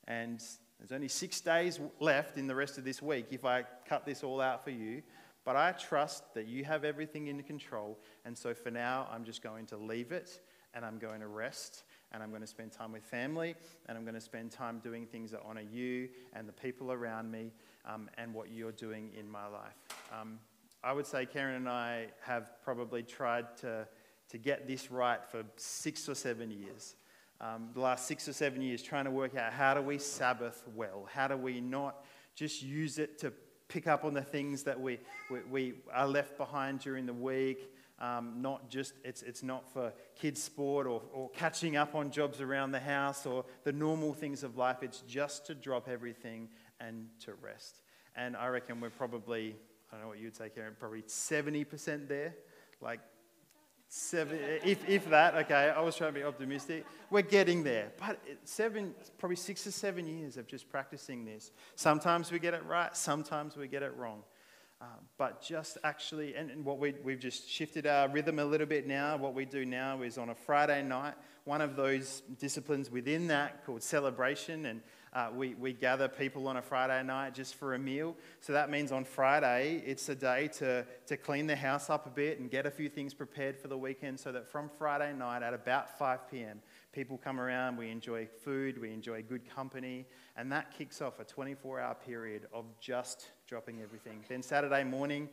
and 0.08 0.42
there's 0.78 0.92
only 0.92 1.08
six 1.08 1.40
days 1.40 1.80
left 2.00 2.36
in 2.36 2.46
the 2.46 2.54
rest 2.54 2.78
of 2.78 2.84
this 2.84 3.00
week 3.00 3.28
if 3.30 3.44
I 3.44 3.64
cut 3.88 4.04
this 4.04 4.22
all 4.22 4.40
out 4.40 4.62
for 4.62 4.70
you. 4.70 5.02
But 5.44 5.54
I 5.54 5.72
trust 5.72 6.34
that 6.34 6.48
you 6.48 6.64
have 6.64 6.84
everything 6.84 7.28
in 7.28 7.40
control. 7.44 7.98
And 8.24 8.36
so 8.36 8.52
for 8.52 8.72
now, 8.72 9.08
I'm 9.12 9.24
just 9.24 9.42
going 9.42 9.66
to 9.66 9.76
leave 9.76 10.10
it 10.10 10.40
and 10.74 10.84
I'm 10.84 10.98
going 10.98 11.20
to 11.20 11.28
rest 11.28 11.84
and 12.12 12.22
I'm 12.22 12.30
going 12.30 12.42
to 12.42 12.46
spend 12.46 12.72
time 12.72 12.92
with 12.92 13.02
family, 13.02 13.56
and 13.86 13.98
I'm 13.98 14.04
going 14.04 14.14
to 14.14 14.20
spend 14.20 14.52
time 14.52 14.78
doing 14.78 15.06
things 15.06 15.32
that 15.32 15.40
honor 15.44 15.60
you 15.60 16.08
and 16.32 16.48
the 16.48 16.52
people 16.52 16.92
around 16.92 17.30
me 17.30 17.52
um, 17.84 18.08
and 18.16 18.32
what 18.32 18.50
you're 18.52 18.72
doing 18.72 19.10
in 19.18 19.28
my 19.28 19.46
life. 19.48 19.74
Um, 20.18 20.38
I 20.84 20.92
would 20.92 21.06
say 21.06 21.26
Karen 21.26 21.56
and 21.56 21.68
I 21.68 22.06
have 22.22 22.52
probably 22.62 23.02
tried 23.02 23.56
to, 23.58 23.88
to 24.28 24.38
get 24.38 24.66
this 24.66 24.90
right 24.90 25.24
for 25.24 25.42
six 25.56 26.08
or 26.08 26.14
seven 26.14 26.50
years. 26.50 26.94
Um, 27.40 27.68
the 27.74 27.80
last 27.80 28.06
six 28.06 28.28
or 28.28 28.32
seven 28.32 28.62
years, 28.62 28.82
trying 28.82 29.04
to 29.04 29.10
work 29.10 29.36
out 29.36 29.52
how 29.52 29.74
do 29.74 29.82
we 29.82 29.98
Sabbath 29.98 30.62
well? 30.74 31.06
How 31.12 31.28
do 31.28 31.36
we 31.36 31.60
not 31.60 32.04
just 32.34 32.62
use 32.62 32.98
it 32.98 33.18
to 33.18 33.32
pick 33.68 33.86
up 33.86 34.04
on 34.04 34.14
the 34.14 34.22
things 34.22 34.62
that 34.62 34.80
we, 34.80 34.98
we, 35.30 35.40
we 35.50 35.74
are 35.92 36.06
left 36.06 36.38
behind 36.38 36.80
during 36.80 37.04
the 37.04 37.12
week? 37.12 37.70
Um, 37.98 38.42
not 38.42 38.68
just, 38.68 38.92
it's, 39.04 39.22
it's 39.22 39.42
not 39.42 39.70
for 39.72 39.92
kids' 40.14 40.42
sport 40.42 40.86
or, 40.86 41.02
or 41.12 41.30
catching 41.30 41.76
up 41.76 41.94
on 41.94 42.10
jobs 42.10 42.40
around 42.40 42.72
the 42.72 42.80
house 42.80 43.24
or 43.24 43.44
the 43.64 43.72
normal 43.72 44.12
things 44.12 44.42
of 44.42 44.56
life. 44.56 44.82
It's 44.82 45.00
just 45.00 45.46
to 45.46 45.54
drop 45.54 45.88
everything 45.88 46.48
and 46.78 47.08
to 47.20 47.34
rest. 47.34 47.80
And 48.14 48.36
I 48.36 48.48
reckon 48.48 48.80
we're 48.80 48.90
probably, 48.90 49.56
I 49.90 49.96
don't 49.96 50.02
know 50.02 50.08
what 50.08 50.18
you'd 50.18 50.36
say, 50.36 50.50
Karen, 50.50 50.74
probably 50.78 51.02
70% 51.02 52.08
there. 52.08 52.34
Like, 52.80 53.00
seven, 53.88 54.38
if, 54.64 54.88
if 54.88 55.08
that, 55.10 55.34
okay, 55.34 55.72
I 55.74 55.80
was 55.80 55.96
trying 55.96 56.12
to 56.12 56.18
be 56.20 56.24
optimistic. 56.24 56.84
We're 57.10 57.22
getting 57.22 57.62
there. 57.62 57.92
But 57.98 58.20
seven, 58.44 58.94
probably 59.18 59.36
six 59.36 59.66
or 59.66 59.70
seven 59.70 60.06
years 60.06 60.36
of 60.36 60.46
just 60.46 60.68
practicing 60.68 61.24
this. 61.24 61.52
Sometimes 61.74 62.30
we 62.30 62.38
get 62.38 62.54
it 62.54 62.64
right, 62.64 62.96
sometimes 62.96 63.56
we 63.56 63.68
get 63.68 63.82
it 63.82 63.94
wrong. 63.96 64.22
Uh, 64.78 64.84
but 65.16 65.40
just 65.40 65.78
actually, 65.84 66.34
and, 66.34 66.50
and 66.50 66.62
what 66.62 66.78
we, 66.78 66.94
we've 67.02 67.18
just 67.18 67.48
shifted 67.48 67.86
our 67.86 68.08
rhythm 68.08 68.38
a 68.38 68.44
little 68.44 68.66
bit 68.66 68.86
now. 68.86 69.16
What 69.16 69.32
we 69.32 69.46
do 69.46 69.64
now 69.64 70.02
is 70.02 70.18
on 70.18 70.28
a 70.28 70.34
Friday 70.34 70.82
night, 70.82 71.14
one 71.44 71.62
of 71.62 71.76
those 71.76 72.22
disciplines 72.38 72.90
within 72.90 73.28
that 73.28 73.64
called 73.64 73.82
celebration, 73.82 74.66
and 74.66 74.82
uh, 75.12 75.28
we, 75.34 75.54
we 75.54 75.72
gather 75.72 76.08
people 76.08 76.46
on 76.48 76.56
a 76.56 76.62
Friday 76.62 77.02
night 77.02 77.34
just 77.34 77.54
for 77.54 77.74
a 77.74 77.78
meal. 77.78 78.14
So 78.40 78.52
that 78.52 78.70
means 78.70 78.92
on 78.92 79.04
Friday, 79.04 79.82
it's 79.86 80.08
a 80.08 80.14
day 80.14 80.48
to, 80.58 80.84
to 81.06 81.16
clean 81.16 81.46
the 81.46 81.56
house 81.56 81.88
up 81.88 82.06
a 82.06 82.10
bit 82.10 82.38
and 82.38 82.50
get 82.50 82.66
a 82.66 82.70
few 82.70 82.88
things 82.88 83.14
prepared 83.14 83.56
for 83.56 83.68
the 83.68 83.78
weekend 83.78 84.20
so 84.20 84.32
that 84.32 84.46
from 84.46 84.68
Friday 84.78 85.12
night 85.14 85.42
at 85.42 85.54
about 85.54 85.98
5 85.98 86.30
p.m., 86.30 86.60
people 86.92 87.18
come 87.18 87.40
around, 87.40 87.76
we 87.76 87.90
enjoy 87.90 88.26
food, 88.26 88.80
we 88.80 88.92
enjoy 88.92 89.22
good 89.22 89.48
company, 89.48 90.06
and 90.36 90.50
that 90.52 90.70
kicks 90.76 91.00
off 91.00 91.18
a 91.20 91.24
24 91.24 91.80
hour 91.80 91.94
period 91.94 92.46
of 92.52 92.64
just 92.80 93.30
dropping 93.46 93.82
everything. 93.82 94.24
Then 94.28 94.42
Saturday 94.42 94.84
morning, 94.84 95.28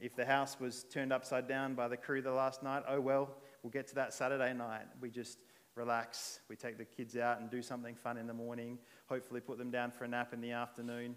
if 0.00 0.14
the 0.14 0.26
house 0.26 0.58
was 0.60 0.84
turned 0.84 1.12
upside 1.12 1.48
down 1.48 1.74
by 1.74 1.88
the 1.88 1.96
crew 1.96 2.20
the 2.20 2.30
last 2.30 2.62
night, 2.62 2.82
oh 2.88 3.00
well, 3.00 3.30
we'll 3.62 3.70
get 3.70 3.86
to 3.88 3.94
that 3.94 4.12
Saturday 4.12 4.52
night. 4.52 4.82
We 5.00 5.10
just 5.10 5.38
relax, 5.76 6.40
we 6.48 6.56
take 6.56 6.78
the 6.78 6.84
kids 6.84 7.16
out 7.16 7.40
and 7.40 7.50
do 7.50 7.62
something 7.62 7.94
fun 7.94 8.16
in 8.16 8.26
the 8.26 8.34
morning, 8.34 8.78
hopefully 9.08 9.40
put 9.40 9.58
them 9.58 9.70
down 9.70 9.90
for 9.90 10.04
a 10.04 10.08
nap 10.08 10.32
in 10.32 10.40
the 10.40 10.50
afternoon, 10.50 11.14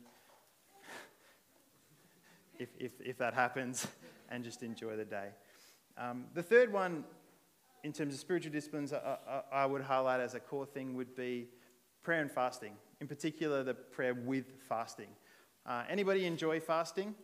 if, 2.60 2.70
if, 2.78 2.92
if 3.04 3.18
that 3.18 3.34
happens, 3.34 3.88
and 4.30 4.44
just 4.44 4.62
enjoy 4.62 4.96
the 4.96 5.06
day. 5.06 5.30
Um, 5.98 6.26
the 6.34 6.44
third 6.44 6.72
one, 6.72 7.06
in 7.84 7.94
terms 7.94 8.14
of 8.14 8.20
spiritual 8.20 8.52
disciplines, 8.52 8.94
I, 8.94 9.18
I, 9.28 9.64
I 9.64 9.66
would 9.66 9.82
highlight 9.82 10.20
as 10.20 10.36
a 10.36 10.40
core 10.40 10.66
thing 10.66 10.94
would 10.96 11.16
be 11.16 11.48
prayer 12.04 12.22
and 12.22 12.32
fasting, 12.32 12.74
in 13.00 13.08
particular, 13.08 13.64
the 13.64 13.74
prayer 13.74 14.14
with 14.14 14.46
fasting. 14.68 15.08
Uh, 15.66 15.84
anybody 15.90 16.26
enjoy 16.26 16.60
fasting? 16.60 17.16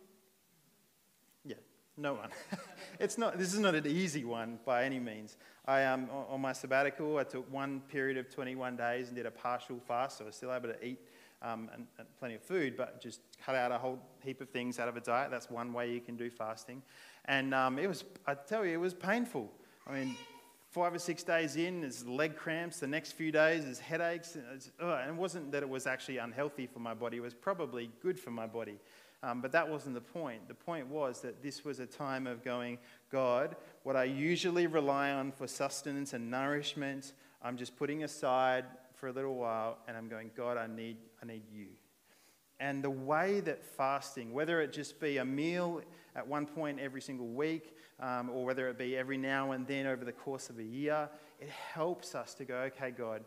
No 1.96 2.14
one. 2.14 2.28
it's 3.00 3.16
not, 3.16 3.38
this 3.38 3.54
is 3.54 3.58
not 3.58 3.74
an 3.74 3.86
easy 3.86 4.24
one 4.24 4.58
by 4.64 4.84
any 4.84 5.00
means. 5.00 5.36
I, 5.66 5.84
um, 5.84 6.08
on 6.28 6.40
my 6.40 6.52
sabbatical, 6.52 7.18
I 7.18 7.24
took 7.24 7.50
one 7.50 7.80
period 7.88 8.18
of 8.18 8.30
21 8.30 8.76
days 8.76 9.08
and 9.08 9.16
did 9.16 9.26
a 9.26 9.30
partial 9.30 9.80
fast, 9.80 10.18
so 10.18 10.24
I 10.24 10.26
was 10.26 10.36
still 10.36 10.52
able 10.52 10.68
to 10.68 10.84
eat 10.84 11.00
um, 11.42 11.70
and, 11.72 11.86
and 11.98 12.06
plenty 12.18 12.34
of 12.34 12.42
food, 12.42 12.76
but 12.76 13.00
just 13.00 13.20
cut 13.44 13.54
out 13.54 13.72
a 13.72 13.78
whole 13.78 13.98
heap 14.22 14.40
of 14.40 14.50
things 14.50 14.78
out 14.78 14.88
of 14.88 14.96
a 14.96 15.00
diet. 15.00 15.30
That's 15.30 15.50
one 15.50 15.72
way 15.72 15.92
you 15.92 16.00
can 16.00 16.16
do 16.16 16.30
fasting. 16.30 16.82
And 17.24 17.54
um, 17.54 17.78
it 17.78 17.88
was, 17.88 18.04
I 18.26 18.34
tell 18.34 18.64
you, 18.64 18.74
it 18.74 18.80
was 18.80 18.94
painful. 18.94 19.50
I 19.86 19.92
mean, 19.94 20.16
five 20.70 20.94
or 20.94 20.98
six 20.98 21.22
days 21.22 21.56
in, 21.56 21.80
there's 21.80 22.06
leg 22.06 22.36
cramps. 22.36 22.80
The 22.80 22.86
next 22.86 23.12
few 23.12 23.32
days, 23.32 23.64
there's 23.64 23.78
headaches. 23.78 24.36
And, 24.36 24.62
and 24.80 25.10
it 25.10 25.16
wasn't 25.16 25.50
that 25.52 25.62
it 25.62 25.68
was 25.68 25.86
actually 25.86 26.18
unhealthy 26.18 26.66
for 26.66 26.78
my 26.78 26.94
body, 26.94 27.16
it 27.16 27.22
was 27.22 27.34
probably 27.34 27.90
good 28.02 28.18
for 28.20 28.30
my 28.30 28.46
body. 28.46 28.78
Um, 29.22 29.40
but 29.40 29.52
that 29.52 29.68
wasn't 29.68 29.94
the 29.94 30.00
point. 30.00 30.46
The 30.46 30.54
point 30.54 30.88
was 30.88 31.20
that 31.22 31.42
this 31.42 31.64
was 31.64 31.80
a 31.80 31.86
time 31.86 32.26
of 32.26 32.44
going, 32.44 32.78
God, 33.10 33.56
what 33.82 33.96
I 33.96 34.04
usually 34.04 34.66
rely 34.66 35.10
on 35.10 35.32
for 35.32 35.46
sustenance 35.46 36.12
and 36.12 36.30
nourishment, 36.30 37.12
I'm 37.42 37.56
just 37.56 37.76
putting 37.76 38.04
aside 38.04 38.64
for 38.94 39.08
a 39.08 39.12
little 39.12 39.34
while, 39.34 39.78
and 39.88 39.96
I'm 39.96 40.08
going, 40.08 40.30
God, 40.36 40.56
I 40.56 40.66
need, 40.66 40.96
I 41.22 41.26
need 41.26 41.42
you. 41.52 41.66
And 42.58 42.82
the 42.82 42.90
way 42.90 43.40
that 43.40 43.64
fasting, 43.64 44.32
whether 44.32 44.60
it 44.60 44.72
just 44.72 44.98
be 45.00 45.18
a 45.18 45.24
meal 45.24 45.82
at 46.14 46.26
one 46.26 46.46
point 46.46 46.80
every 46.80 47.02
single 47.02 47.28
week, 47.28 47.76
um, 48.00 48.30
or 48.30 48.44
whether 48.44 48.68
it 48.68 48.78
be 48.78 48.96
every 48.96 49.18
now 49.18 49.52
and 49.52 49.66
then 49.66 49.86
over 49.86 50.04
the 50.04 50.12
course 50.12 50.50
of 50.50 50.58
a 50.58 50.64
year, 50.64 51.08
it 51.40 51.48
helps 51.48 52.14
us 52.14 52.34
to 52.34 52.44
go, 52.44 52.56
okay, 52.56 52.90
God, 52.90 53.22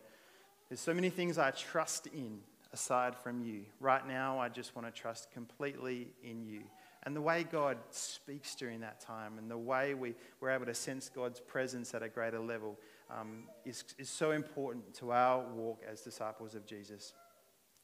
there's 0.68 0.80
so 0.80 0.94
many 0.94 1.10
things 1.10 1.38
I 1.38 1.52
trust 1.52 2.08
in 2.08 2.40
aside 2.74 3.16
from 3.16 3.42
you. 3.42 3.66
Right 3.80 4.08
now, 4.08 4.40
I 4.40 4.50
just 4.50 4.76
want 4.76 4.88
to 4.88 5.02
trust 5.02 5.32
completely 5.32 6.14
in 6.24 6.44
you. 6.44 6.62
And 7.04 7.16
the 7.16 7.22
way 7.22 7.46
God 7.50 7.78
speaks 7.92 8.56
during 8.56 8.82
that 8.82 9.00
time 9.00 9.38
and 9.38 9.50
the 9.50 9.58
way 9.58 9.94
we, 9.94 10.16
we're 10.42 10.52
able 10.52 10.66
to 10.66 10.74
sense 10.74 11.10
God's 11.10 11.40
presence 11.40 11.94
at 11.94 12.04
a 12.04 12.10
greater 12.10 12.40
level 12.40 12.78
um, 13.10 13.44
is, 13.66 13.84
is 13.98 14.10
so 14.10 14.32
important 14.32 14.94
to 14.96 15.12
our 15.12 15.40
walk 15.40 15.82
as 15.90 16.02
disciples 16.02 16.56
of 16.56 16.66
Jesus. 16.66 17.14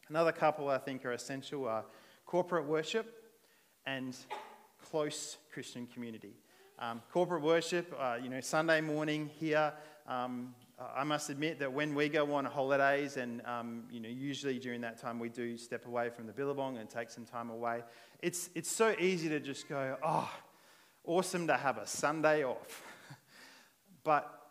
Another 0.10 0.32
couple 0.32 0.70
I 0.70 0.78
think 0.78 1.06
are 1.06 1.14
essential 1.14 1.68
are 1.68 1.86
corporate 2.26 2.66
worship 2.66 3.24
and 3.86 4.16
close 4.84 5.38
Christian 5.52 5.88
community. 5.88 6.34
Um, 6.78 7.02
corporate 7.12 7.42
worship, 7.42 7.96
uh, 7.98 8.18
you 8.22 8.30
know, 8.30 8.42
Sunday 8.42 8.82
morning 8.82 9.30
here, 9.40 9.74
um, 10.08 10.54
I 10.78 11.06
must 11.06 11.30
admit 11.30 11.60
that 11.60 11.72
when 11.72 11.96
we 11.96 12.10
go 12.10 12.34
on 12.34 12.44
holidays, 12.44 13.16
and 13.16 13.42
um, 13.46 13.84
you 13.90 14.02
know, 14.02 14.10
usually 14.10 14.60
during 14.60 14.82
that 14.82 15.00
time 15.00 15.20
we 15.20 15.30
do 15.30 15.58
step 15.58 15.86
away 15.86 16.10
from 16.10 16.28
the 16.28 16.34
billabong 16.34 16.78
and 16.78 16.90
take 16.90 17.10
some 17.10 17.26
time 17.26 17.50
away, 17.50 17.82
it's, 18.22 18.50
it's 18.56 18.70
so 18.70 18.94
easy 19.00 19.30
to 19.30 19.40
just 19.40 19.70
go, 19.70 19.98
oh, 20.04 20.30
awesome 21.06 21.48
to 21.48 21.56
have 21.56 21.78
a 21.78 21.88
Sunday 21.88 22.44
off. 22.44 22.84
but 24.04 24.50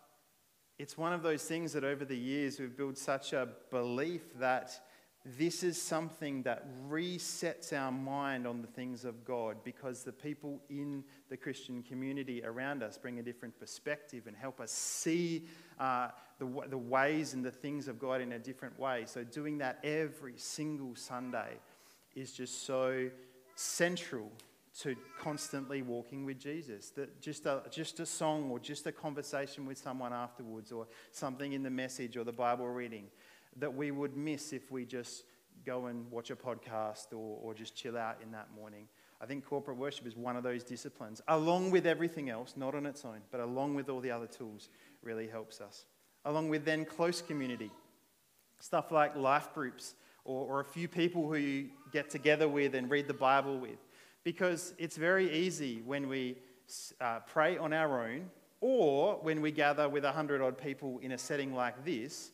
it's 0.79 0.97
one 0.97 1.13
of 1.13 1.21
those 1.21 1.43
things 1.43 1.73
that 1.73 1.83
over 1.83 2.03
the 2.03 2.17
years 2.17 2.59
we've 2.59 2.75
built 2.75 2.97
such 2.97 3.33
a 3.33 3.47
belief 3.69 4.23
that 4.39 4.79
this 5.25 5.63
is 5.63 5.81
something 5.81 6.43
that 6.43 6.67
resets 6.87 7.73
our 7.73 7.91
mind 7.91 8.45
on 8.45 8.61
the 8.61 8.67
things 8.67 9.05
of 9.05 9.25
God 9.25 9.57
because 9.63 10.03
the 10.03 10.11
people 10.11 10.61
in 10.69 11.03
the 11.29 11.37
Christian 11.37 11.81
community 11.81 12.43
around 12.43 12.83
us 12.83 12.99
bring 12.99 13.17
a 13.17 13.23
different 13.23 13.59
perspective 13.59 14.27
and 14.27 14.35
help 14.37 14.59
us 14.59 14.71
see 14.71 15.47
uh, 15.79 16.09
the, 16.37 16.47
the 16.69 16.77
ways 16.77 17.33
and 17.33 17.43
the 17.43 17.49
things 17.49 17.87
of 17.87 17.97
God 17.97 18.21
in 18.21 18.33
a 18.33 18.39
different 18.39 18.79
way. 18.79 19.05
So, 19.07 19.23
doing 19.23 19.57
that 19.59 19.79
every 19.83 20.35
single 20.37 20.95
Sunday 20.95 21.57
is 22.15 22.31
just 22.31 22.65
so 22.65 23.09
central 23.55 24.31
to 24.81 24.95
constantly 25.19 25.81
walking 25.81 26.25
with 26.25 26.37
Jesus. 26.39 26.89
That 26.91 27.21
just 27.21 27.45
a, 27.45 27.63
just 27.71 27.99
a 27.99 28.05
song 28.05 28.51
or 28.51 28.59
just 28.59 28.85
a 28.85 28.91
conversation 28.91 29.65
with 29.65 29.77
someone 29.77 30.13
afterwards 30.13 30.71
or 30.71 30.85
something 31.11 31.53
in 31.53 31.63
the 31.63 31.69
message 31.69 32.17
or 32.17 32.25
the 32.25 32.33
Bible 32.33 32.67
reading 32.67 33.05
that 33.57 33.73
we 33.73 33.91
would 33.91 34.17
miss 34.17 34.53
if 34.53 34.71
we 34.71 34.85
just 34.85 35.23
go 35.65 35.87
and 35.87 36.09
watch 36.11 36.29
a 36.29 36.35
podcast 36.35 37.11
or, 37.11 37.39
or 37.41 37.53
just 37.53 37.75
chill 37.75 37.97
out 37.97 38.17
in 38.21 38.31
that 38.31 38.49
morning. 38.55 38.87
I 39.21 39.25
think 39.25 39.45
corporate 39.45 39.77
worship 39.77 40.05
is 40.05 40.15
one 40.15 40.35
of 40.35 40.43
those 40.43 40.63
disciplines, 40.63 41.21
along 41.27 41.71
with 41.71 41.87
everything 41.87 42.29
else, 42.29 42.53
not 42.57 42.75
on 42.75 42.85
its 42.85 43.05
own, 43.05 43.21
but 43.31 43.39
along 43.39 43.75
with 43.75 43.89
all 43.89 44.01
the 44.01 44.11
other 44.11 44.27
tools, 44.27 44.69
really 45.01 45.27
helps 45.27 45.61
us. 45.61 45.85
Along 46.25 46.49
with 46.49 46.65
then 46.65 46.85
close 46.85 47.21
community, 47.21 47.71
stuff 48.59 48.91
like 48.91 49.15
life 49.15 49.53
groups 49.53 49.95
or, 50.25 50.45
or 50.45 50.59
a 50.59 50.65
few 50.65 50.87
people 50.87 51.27
who 51.27 51.35
you 51.35 51.69
get 51.91 52.09
together 52.09 52.47
with 52.47 52.75
and 52.75 52.89
read 52.89 53.07
the 53.07 53.13
Bible 53.13 53.57
with. 53.59 53.79
Because 54.23 54.73
it's 54.77 54.97
very 54.97 55.31
easy 55.31 55.81
when 55.85 56.09
we 56.09 56.37
uh, 56.99 57.19
pray 57.27 57.57
on 57.57 57.73
our 57.73 58.07
own 58.07 58.29
or 58.59 59.19
when 59.21 59.41
we 59.41 59.51
gather 59.51 59.87
with 59.87 60.03
a 60.03 60.11
hundred 60.11 60.41
odd 60.41 60.57
people 60.57 60.99
in 60.99 61.11
a 61.11 61.17
setting 61.17 61.53
like 61.53 61.85
this 61.85 62.31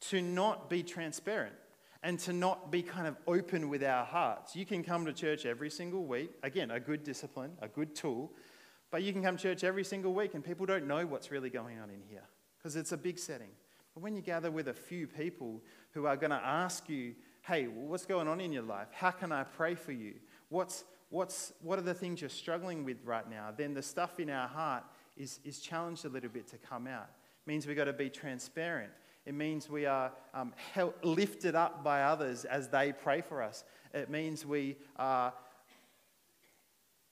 to 0.00 0.22
not 0.22 0.70
be 0.70 0.82
transparent 0.82 1.54
and 2.02 2.18
to 2.20 2.32
not 2.32 2.70
be 2.70 2.82
kind 2.82 3.06
of 3.06 3.16
open 3.26 3.68
with 3.68 3.82
our 3.82 4.04
hearts. 4.04 4.54
You 4.54 4.64
can 4.64 4.84
come 4.84 5.04
to 5.06 5.12
church 5.12 5.44
every 5.44 5.70
single 5.70 6.04
week. 6.04 6.30
Again, 6.42 6.70
a 6.70 6.78
good 6.78 7.02
discipline, 7.02 7.52
a 7.60 7.68
good 7.68 7.94
tool. 7.94 8.32
But 8.90 9.02
you 9.02 9.12
can 9.12 9.22
come 9.22 9.36
to 9.36 9.42
church 9.42 9.64
every 9.64 9.84
single 9.84 10.14
week 10.14 10.34
and 10.34 10.44
people 10.44 10.64
don't 10.64 10.86
know 10.86 11.04
what's 11.06 11.30
really 11.30 11.50
going 11.50 11.78
on 11.78 11.90
in 11.90 12.00
here 12.08 12.24
because 12.58 12.76
it's 12.76 12.92
a 12.92 12.96
big 12.96 13.18
setting. 13.18 13.50
But 13.94 14.02
when 14.02 14.14
you 14.14 14.22
gather 14.22 14.50
with 14.50 14.68
a 14.68 14.74
few 14.74 15.06
people 15.06 15.60
who 15.92 16.06
are 16.06 16.16
going 16.16 16.30
to 16.30 16.36
ask 16.36 16.88
you, 16.88 17.14
hey, 17.42 17.64
what's 17.66 18.06
going 18.06 18.28
on 18.28 18.40
in 18.40 18.52
your 18.52 18.62
life? 18.62 18.88
How 18.92 19.10
can 19.10 19.32
I 19.32 19.42
pray 19.42 19.74
for 19.74 19.92
you? 19.92 20.14
What's, 20.50 20.84
what's, 21.10 21.52
what 21.62 21.78
are 21.78 21.82
the 21.82 21.94
things 21.94 22.20
you're 22.20 22.30
struggling 22.30 22.84
with 22.84 22.98
right 23.04 23.28
now? 23.28 23.52
Then 23.56 23.74
the 23.74 23.82
stuff 23.82 24.20
in 24.20 24.30
our 24.30 24.48
heart 24.48 24.84
is, 25.16 25.40
is 25.44 25.58
challenged 25.60 26.04
a 26.04 26.08
little 26.08 26.30
bit 26.30 26.46
to 26.48 26.58
come 26.58 26.86
out. 26.86 27.08
It 27.44 27.50
means 27.50 27.66
we've 27.66 27.76
got 27.76 27.84
to 27.84 27.92
be 27.92 28.08
transparent. 28.08 28.92
It 29.28 29.34
means 29.34 29.68
we 29.68 29.84
are 29.84 30.10
um, 30.32 30.54
lifted 31.02 31.54
up 31.54 31.84
by 31.84 32.04
others 32.04 32.46
as 32.46 32.68
they 32.68 32.92
pray 32.92 33.20
for 33.20 33.42
us. 33.42 33.62
It 33.92 34.08
means 34.08 34.46
we 34.46 34.76
are 34.96 35.34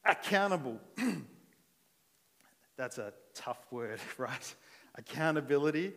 accountable. 0.03 0.81
That's 2.79 2.97
a 2.97 3.13
tough 3.35 3.67
word, 3.71 4.01
right? 4.17 4.55
Accountability, 4.95 5.93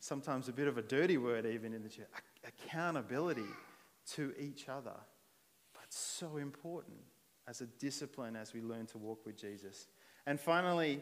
sometimes 0.00 0.50
a 0.50 0.52
bit 0.52 0.68
of 0.68 0.76
a 0.76 0.82
dirty 0.82 1.16
word, 1.16 1.46
even 1.46 1.72
in 1.72 1.82
the 1.82 1.88
church. 1.88 2.08
Accountability 2.46 3.48
to 4.16 4.34
each 4.38 4.68
other. 4.68 4.96
But 5.72 5.86
so 5.88 6.36
important 6.36 6.98
as 7.48 7.62
a 7.62 7.66
discipline 7.66 8.36
as 8.36 8.52
we 8.52 8.60
learn 8.60 8.84
to 8.88 8.98
walk 8.98 9.24
with 9.24 9.38
Jesus. 9.38 9.86
And 10.26 10.38
finally, 10.38 11.00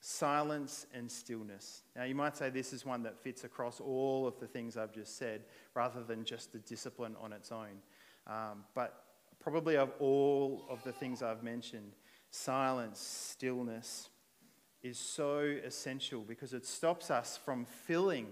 silence 0.00 0.86
and 0.94 1.10
stillness. 1.10 1.82
Now, 1.96 2.04
you 2.04 2.14
might 2.14 2.36
say 2.36 2.50
this 2.50 2.72
is 2.72 2.86
one 2.86 3.02
that 3.02 3.18
fits 3.18 3.44
across 3.44 3.80
all 3.80 4.26
of 4.26 4.38
the 4.38 4.46
things 4.46 4.76
I've 4.76 4.92
just 4.92 5.16
said 5.16 5.42
rather 5.74 6.02
than 6.02 6.24
just 6.24 6.52
the 6.52 6.58
discipline 6.60 7.16
on 7.20 7.32
its 7.32 7.50
own. 7.50 7.82
Um, 8.26 8.64
but 8.74 9.04
probably 9.40 9.76
of 9.76 9.90
all 9.98 10.66
of 10.70 10.82
the 10.84 10.92
things 10.92 11.22
I've 11.22 11.42
mentioned, 11.42 11.92
silence, 12.30 13.00
stillness 13.00 14.10
is 14.82 14.98
so 14.98 15.40
essential 15.64 16.22
because 16.22 16.52
it 16.52 16.64
stops 16.64 17.10
us 17.10 17.38
from 17.44 17.64
filling 17.64 18.26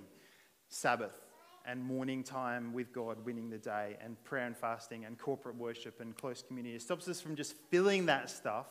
Sabbath 0.69 1.21
and 1.67 1.83
morning 1.83 2.23
time 2.23 2.73
with 2.73 2.93
God, 2.93 3.25
winning 3.25 3.51
the 3.51 3.59
day, 3.59 3.97
and 4.01 4.23
prayer 4.23 4.47
and 4.47 4.57
fasting, 4.57 5.05
and 5.05 5.19
corporate 5.19 5.57
worship 5.57 6.01
and 6.01 6.17
close 6.17 6.43
community. 6.43 6.77
It 6.77 6.83
stops 6.83 7.09
us 7.09 7.21
from 7.21 7.35
just 7.35 7.55
filling 7.71 8.07
that 8.07 8.31
stuff 8.31 8.67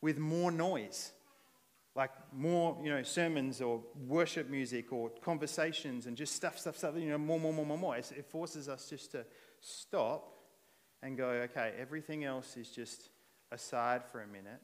with 0.00 0.16
more 0.16 0.50
noise 0.50 1.12
like 1.94 2.10
more, 2.32 2.78
you 2.82 2.90
know, 2.90 3.02
sermons 3.02 3.60
or 3.60 3.82
worship 4.06 4.48
music 4.48 4.92
or 4.92 5.10
conversations 5.20 6.06
and 6.06 6.16
just 6.16 6.34
stuff, 6.34 6.58
stuff, 6.58 6.76
stuff, 6.76 6.94
you 6.96 7.08
know, 7.08 7.18
more, 7.18 7.40
more, 7.40 7.52
more, 7.52 7.66
more, 7.66 7.78
more. 7.78 7.96
It 7.96 8.26
forces 8.28 8.68
us 8.68 8.88
just 8.88 9.12
to 9.12 9.24
stop 9.60 10.34
and 11.02 11.16
go, 11.16 11.28
okay, 11.28 11.72
everything 11.78 12.24
else 12.24 12.56
is 12.56 12.70
just 12.70 13.10
aside 13.50 14.04
for 14.04 14.22
a 14.22 14.26
minute 14.26 14.60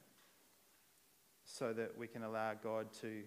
so 1.44 1.72
that 1.72 1.96
we 1.98 2.06
can 2.06 2.22
allow 2.22 2.54
God 2.54 2.92
to 3.00 3.22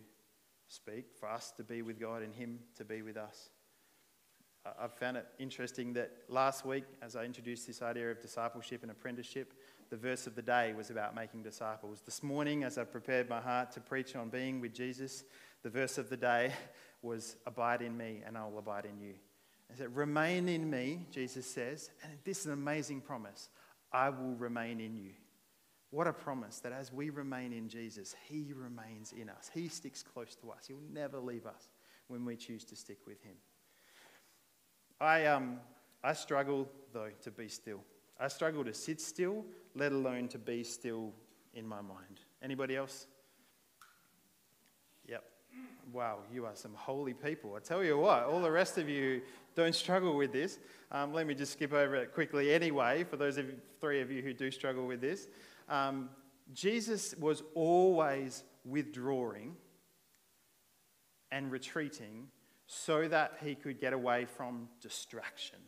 speak, 0.68 1.06
for 1.20 1.30
us 1.30 1.52
to 1.58 1.64
be 1.64 1.82
with 1.82 2.00
God 2.00 2.22
and 2.22 2.34
Him 2.34 2.60
to 2.78 2.86
be 2.86 3.02
with 3.02 3.18
us. 3.18 3.50
I've 4.80 4.94
found 4.94 5.18
it 5.18 5.26
interesting 5.40 5.94
that 5.94 6.12
last 6.28 6.66
week, 6.66 6.84
as 7.02 7.16
I 7.16 7.24
introduced 7.24 7.68
this 7.68 7.82
idea 7.82 8.12
of 8.12 8.22
discipleship 8.22 8.82
and 8.82 8.92
apprenticeship, 8.92 9.54
the 9.90 9.98
verse 9.98 10.28
of 10.28 10.36
the 10.36 10.42
day 10.42 10.74
was 10.74 10.90
about 10.90 11.16
making 11.16 11.44
disciples. 11.44 12.02
This 12.06 12.22
morning, 12.22 12.64
as 12.64 12.78
I 12.78 12.84
prepared 12.84 13.30
my 13.30 13.40
heart 13.40 13.72
to 13.74 13.80
preach 13.80 14.16
on 14.16 14.30
being 14.30 14.60
with 14.60 14.74
Jesus, 14.74 15.24
the 15.64 15.70
verse 15.70 15.98
of 15.98 16.10
the 16.10 16.18
day 16.18 16.52
was, 17.02 17.38
Abide 17.46 17.82
in 17.82 17.96
me, 17.96 18.22
and 18.26 18.38
I 18.38 18.46
will 18.46 18.60
abide 18.60 18.86
in 18.86 19.00
you. 19.00 19.14
It 19.70 19.78
said, 19.78 19.96
Remain 19.96 20.50
in 20.50 20.70
me, 20.70 21.06
Jesus 21.12 21.46
says, 21.46 21.90
and 22.04 22.14
this 22.24 22.40
is 22.40 22.46
an 22.48 22.54
amazing 22.54 23.02
promise 23.02 23.50
I 23.92 24.10
will 24.10 24.36
remain 24.36 24.80
in 24.80 24.96
you. 24.96 25.12
What 25.90 26.08
a 26.08 26.14
promise 26.14 26.60
that 26.60 26.74
as 26.74 26.92
we 26.92 27.10
remain 27.10 27.54
in 27.54 27.70
Jesus, 27.70 28.14
He 28.28 28.54
remains 28.54 29.14
in 29.14 29.30
us. 29.30 29.50
He 29.54 29.70
sticks 29.70 30.04
close 30.04 30.36
to 30.42 30.52
us. 30.52 30.66
He'll 30.68 30.78
never 30.92 31.20
leave 31.20 31.46
us 31.46 31.70
when 32.08 32.26
we 32.26 32.36
choose 32.36 32.66
to 32.66 32.76
stick 32.76 33.00
with 33.08 33.22
Him. 33.24 33.36
I, 35.00 35.26
um, 35.28 35.60
I 36.04 36.14
struggle, 36.14 36.68
though, 36.92 37.12
to 37.22 37.32
be 37.32 37.48
still. 37.48 37.80
I 38.20 38.28
struggle 38.28 38.64
to 38.66 38.74
sit 38.74 39.00
still, 39.00 39.46
let 39.76 39.92
alone 39.92 40.28
to 40.30 40.38
be 40.38 40.64
still 40.64 41.14
in 41.54 41.68
my 41.68 41.82
mind. 41.82 42.22
Anybody 42.42 42.76
else? 42.76 43.08
Yep. 45.08 45.24
Wow, 45.94 46.20
you 46.32 46.46
are 46.46 46.56
some 46.56 46.74
holy 46.74 47.14
people. 47.14 47.56
I 47.56 47.60
tell 47.60 47.84
you 47.84 47.98
what, 47.98 48.24
all 48.24 48.42
the 48.42 48.52
rest 48.52 48.78
of 48.78 48.90
you 48.90 49.22
don't 49.56 49.76
struggle 49.76 50.16
with 50.16 50.32
this. 50.32 50.60
Um, 50.92 51.14
let 51.14 51.26
me 51.26 51.34
just 51.34 51.54
skip 51.54 51.74
over 51.74 51.96
it 51.96 52.14
quickly 52.14 52.54
anyway, 52.54 53.04
for 53.04 53.18
those 53.18 53.38
of 53.38 53.48
you, 53.48 53.56
three 53.80 54.02
of 54.02 54.12
you 54.12 54.22
who 54.22 54.34
do 54.34 54.52
struggle 54.52 54.86
with 54.86 55.02
this. 55.02 55.28
Um, 55.70 56.10
Jesus 56.54 57.16
was 57.20 57.44
always 57.56 58.44
withdrawing 58.66 59.56
and 61.32 61.52
retreating 61.52 62.28
so 62.68 63.08
that 63.08 63.38
he 63.44 63.56
could 63.56 63.80
get 63.80 63.94
away 63.94 64.26
from 64.26 64.68
distraction. 64.82 65.60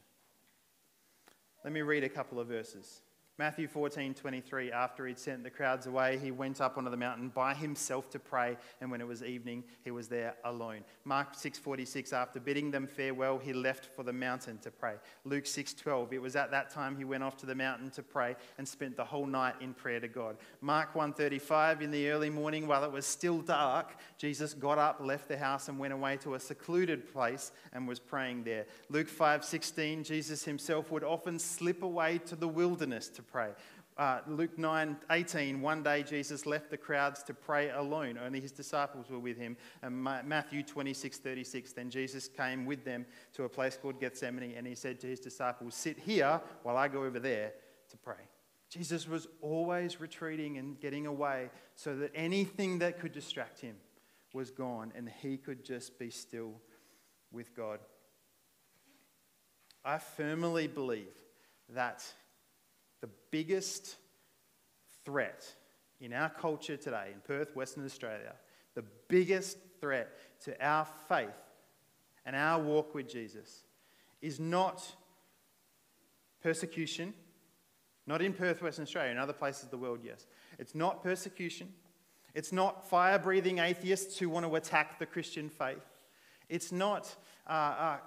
Let 1.63 1.73
me 1.73 1.81
read 1.81 2.03
a 2.03 2.09
couple 2.09 2.39
of 2.39 2.47
verses. 2.47 3.01
Matthew 3.39 3.69
14, 3.69 4.15
23, 4.15 4.69
after 4.73 5.07
he'd 5.07 5.17
sent 5.17 5.45
the 5.45 5.49
crowds 5.49 5.87
away, 5.87 6.17
he 6.17 6.29
went 6.29 6.59
up 6.59 6.77
onto 6.77 6.89
the 6.89 6.97
mountain 6.97 7.29
by 7.29 7.53
himself 7.53 8.09
to 8.09 8.19
pray, 8.19 8.57
and 8.81 8.91
when 8.91 8.99
it 8.99 9.07
was 9.07 9.23
evening, 9.23 9.63
he 9.81 9.91
was 9.91 10.09
there 10.09 10.35
alone. 10.43 10.81
Mark 11.05 11.33
6, 11.35 11.57
46, 11.57 12.11
after 12.11 12.41
bidding 12.41 12.69
them 12.69 12.85
farewell, 12.85 13.37
he 13.37 13.53
left 13.53 13.85
for 13.95 14.03
the 14.03 14.11
mountain 14.11 14.57
to 14.57 14.69
pray. 14.69 14.95
Luke 15.23 15.45
6, 15.45 15.73
12, 15.75 16.11
it 16.11 16.21
was 16.21 16.35
at 16.35 16.51
that 16.51 16.69
time 16.69 16.97
he 16.97 17.05
went 17.05 17.23
off 17.23 17.37
to 17.37 17.45
the 17.45 17.55
mountain 17.55 17.89
to 17.91 18.03
pray 18.03 18.35
and 18.57 18.67
spent 18.67 18.97
the 18.97 19.05
whole 19.05 19.25
night 19.25 19.55
in 19.61 19.73
prayer 19.73 20.01
to 20.01 20.09
God. 20.09 20.35
Mark 20.59 20.93
1, 20.93 21.13
35, 21.13 21.81
in 21.81 21.91
the 21.91 22.09
early 22.09 22.29
morning, 22.29 22.67
while 22.67 22.83
it 22.83 22.91
was 22.91 23.05
still 23.05 23.39
dark, 23.39 23.95
Jesus 24.17 24.53
got 24.53 24.77
up, 24.77 24.99
left 24.99 25.29
the 25.29 25.37
house, 25.37 25.69
and 25.69 25.79
went 25.79 25.93
away 25.93 26.17
to 26.17 26.33
a 26.33 26.39
secluded 26.41 27.09
place 27.13 27.53
and 27.71 27.87
was 27.87 27.99
praying 27.99 28.43
there. 28.43 28.65
Luke 28.89 29.07
5, 29.07 29.45
16, 29.45 30.03
Jesus 30.03 30.43
himself 30.43 30.91
would 30.91 31.05
often 31.05 31.39
slip 31.39 31.83
away 31.83 32.17
to 32.25 32.35
the 32.35 32.45
wilderness 32.45 33.07
to 33.07 33.23
pray. 33.31 33.51
Uh, 33.97 34.21
Luke 34.27 34.57
9 34.57 34.95
18, 35.11 35.59
one 35.59 35.83
day 35.83 36.03
Jesus 36.03 36.45
left 36.45 36.69
the 36.69 36.77
crowds 36.77 37.21
to 37.23 37.33
pray 37.33 37.69
alone. 37.69 38.17
Only 38.17 38.39
his 38.39 38.53
disciples 38.53 39.09
were 39.09 39.19
with 39.19 39.37
him. 39.37 39.57
And 39.81 40.01
Matthew 40.01 40.63
26 40.63 41.17
36, 41.17 41.73
then 41.73 41.89
Jesus 41.89 42.29
came 42.29 42.65
with 42.65 42.85
them 42.85 43.05
to 43.33 43.43
a 43.43 43.49
place 43.49 43.77
called 43.81 43.99
Gethsemane 43.99 44.53
and 44.55 44.65
he 44.65 44.75
said 44.75 45.01
to 45.01 45.07
his 45.07 45.19
disciples, 45.19 45.75
Sit 45.75 45.99
here 45.99 46.39
while 46.63 46.77
I 46.77 46.87
go 46.87 47.03
over 47.03 47.19
there 47.19 47.51
to 47.89 47.97
pray. 47.97 48.23
Jesus 48.69 49.07
was 49.07 49.27
always 49.41 49.99
retreating 49.99 50.57
and 50.57 50.79
getting 50.79 51.05
away 51.05 51.49
so 51.75 51.95
that 51.97 52.11
anything 52.15 52.79
that 52.79 52.99
could 52.99 53.11
distract 53.11 53.59
him 53.59 53.75
was 54.33 54.51
gone 54.51 54.93
and 54.95 55.09
he 55.09 55.35
could 55.37 55.65
just 55.65 55.99
be 55.99 56.09
still 56.09 56.53
with 57.31 57.55
God. 57.55 57.79
I 59.83 59.97
firmly 59.97 60.67
believe 60.67 61.15
that 61.69 62.05
the 63.01 63.09
biggest 63.31 63.95
threat 65.05 65.45
in 65.99 66.13
our 66.13 66.29
culture 66.29 66.77
today, 66.77 67.09
in 67.13 67.19
Perth, 67.21 67.55
Western 67.55 67.85
Australia, 67.85 68.33
the 68.75 68.83
biggest 69.07 69.57
threat 69.81 70.09
to 70.41 70.65
our 70.65 70.87
faith 71.07 71.29
and 72.25 72.35
our 72.35 72.61
walk 72.61 72.93
with 72.93 73.09
Jesus 73.09 73.63
is 74.21 74.39
not 74.39 74.95
persecution, 76.41 77.13
not 78.07 78.21
in 78.21 78.33
Perth, 78.33 78.61
Western 78.61 78.83
Australia, 78.83 79.11
in 79.11 79.17
other 79.17 79.33
places 79.33 79.63
of 79.63 79.71
the 79.71 79.77
world, 79.77 79.99
yes. 80.03 80.25
It's 80.57 80.75
not 80.75 81.03
persecution. 81.03 81.73
It's 82.33 82.51
not 82.51 82.87
fire 82.87 83.19
breathing 83.19 83.59
atheists 83.59 84.17
who 84.17 84.29
want 84.29 84.45
to 84.45 84.55
attack 84.55 84.99
the 84.99 85.05
Christian 85.05 85.49
faith. 85.49 85.83
It's 86.47 86.71
not 86.71 87.15
uh, 87.47 87.51
uh, 87.51 87.97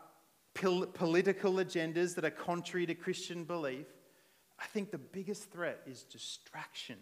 pol- 0.54 0.86
political 0.86 1.54
agendas 1.54 2.14
that 2.14 2.24
are 2.24 2.30
contrary 2.30 2.86
to 2.86 2.94
Christian 2.94 3.44
belief. 3.44 3.86
I 4.62 4.66
think 4.66 4.92
the 4.92 4.98
biggest 4.98 5.50
threat 5.50 5.80
is 5.86 6.04
distraction. 6.04 6.96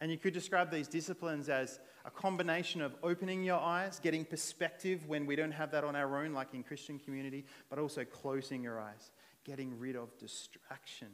And 0.00 0.10
you 0.10 0.16
could 0.16 0.32
describe 0.32 0.70
these 0.70 0.88
disciplines 0.88 1.50
as 1.50 1.78
a 2.06 2.10
combination 2.10 2.80
of 2.80 2.94
opening 3.02 3.44
your 3.44 3.60
eyes, 3.60 4.00
getting 4.02 4.24
perspective 4.24 5.06
when 5.06 5.26
we 5.26 5.36
don't 5.36 5.52
have 5.52 5.70
that 5.72 5.84
on 5.84 5.94
our 5.94 6.24
own, 6.24 6.32
like 6.32 6.54
in 6.54 6.62
Christian 6.62 6.98
community, 6.98 7.44
but 7.68 7.78
also 7.78 8.02
closing 8.02 8.62
your 8.62 8.80
eyes, 8.80 9.10
getting 9.44 9.78
rid 9.78 9.94
of 9.94 10.16
distraction. 10.16 11.08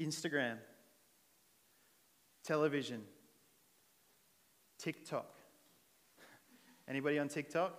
Instagram, 0.00 0.56
television, 2.42 3.02
TikTok. 4.78 5.36
Anybody 6.88 7.18
on 7.18 7.28
TikTok? 7.28 7.78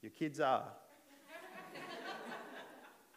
Your 0.00 0.10
kids 0.10 0.40
are. 0.40 0.64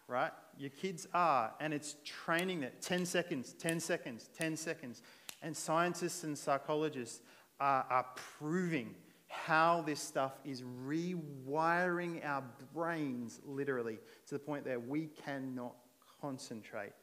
Right? 0.07 0.31
Your 0.57 0.69
kids 0.69 1.07
are, 1.13 1.53
and 1.59 1.73
it's 1.73 1.95
training 2.03 2.61
that 2.61 2.81
10 2.81 3.05
seconds, 3.05 3.53
10 3.59 3.79
seconds, 3.79 4.29
10 4.37 4.55
seconds. 4.55 5.01
And 5.41 5.55
scientists 5.55 6.23
and 6.23 6.37
psychologists 6.37 7.21
are, 7.59 7.85
are 7.89 8.05
proving 8.39 8.95
how 9.27 9.83
this 9.85 9.99
stuff 9.99 10.39
is 10.45 10.63
rewiring 10.85 12.25
our 12.25 12.43
brains 12.73 13.39
literally 13.45 13.99
to 14.25 14.35
the 14.35 14.39
point 14.39 14.65
that 14.65 14.87
we 14.87 15.09
cannot 15.25 15.75
concentrate 16.21 16.93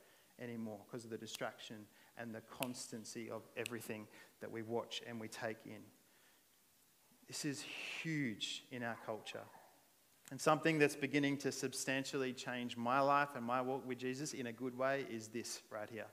anymore 0.41 0.79
because 0.87 1.05
of 1.05 1.11
the 1.11 1.19
distraction 1.19 1.77
and 2.19 2.35
the 2.35 2.41
constancy 2.43 3.31
of 3.31 3.43
everything 3.57 4.07
that 4.41 4.51
we 4.51 4.63
watch 4.63 5.03
and 5.07 5.21
we 5.21 5.29
take 5.29 5.59
in. 5.67 5.83
This 7.29 7.45
is 7.45 7.63
huge 8.03 8.65
in 8.71 8.83
our 8.83 8.97
culture. 9.07 9.41
And 10.31 10.41
something 10.41 10.79
that's 10.79 10.97
beginning 10.97 11.37
to 11.39 11.53
substantially 11.53 12.33
change 12.33 12.77
my 12.77 13.01
life 13.01 13.31
and 13.37 13.45
my 13.45 13.61
walk 13.61 13.87
with 13.87 13.99
Jesus 13.99 14.33
in 14.33 14.47
a 14.47 14.53
good 14.53 14.77
way 14.77 15.07
is 15.11 15.29
this 15.29 15.61
right 15.71 15.89
here. 15.91 16.07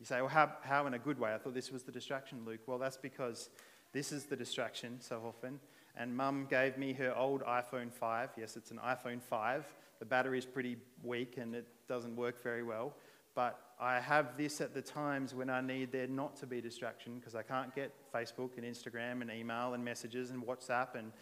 You 0.00 0.06
say, 0.06 0.20
well, 0.20 0.28
how, 0.28 0.52
how 0.62 0.86
in 0.86 0.94
a 0.94 0.98
good 0.98 1.18
way? 1.18 1.32
I 1.32 1.38
thought 1.38 1.54
this 1.54 1.70
was 1.70 1.84
the 1.84 1.92
distraction, 1.92 2.44
Luke. 2.44 2.60
Well, 2.66 2.78
that's 2.78 2.96
because 2.96 3.50
this 3.92 4.10
is 4.10 4.24
the 4.24 4.34
distraction 4.34 5.00
so 5.00 5.22
often. 5.24 5.60
And 5.96 6.16
mum 6.16 6.46
gave 6.50 6.76
me 6.76 6.92
her 6.94 7.16
old 7.16 7.42
iPhone 7.42 7.92
5. 7.92 8.30
Yes, 8.36 8.56
it's 8.56 8.70
an 8.70 8.80
iPhone 8.84 9.22
5. 9.22 9.64
The 10.00 10.04
battery 10.04 10.38
is 10.38 10.46
pretty 10.46 10.76
weak 11.04 11.36
and 11.36 11.54
it 11.54 11.66
doesn't 11.86 12.16
work 12.16 12.42
very 12.42 12.64
well. 12.64 12.94
But 13.34 13.58
I 13.80 14.00
have 14.00 14.36
this 14.36 14.60
at 14.60 14.74
the 14.74 14.82
times 14.82 15.34
when 15.34 15.48
I 15.48 15.60
need 15.60 15.92
there 15.92 16.06
not 16.06 16.36
to 16.38 16.46
be 16.46 16.60
distraction 16.60 17.18
because 17.18 17.34
I 17.34 17.42
can't 17.42 17.74
get 17.74 17.92
Facebook 18.12 18.56
and 18.56 18.66
Instagram 18.66 19.22
and 19.22 19.30
email 19.30 19.74
and 19.74 19.84
messages 19.84 20.30
and 20.30 20.44
WhatsApp 20.44 20.96
and 20.96 21.12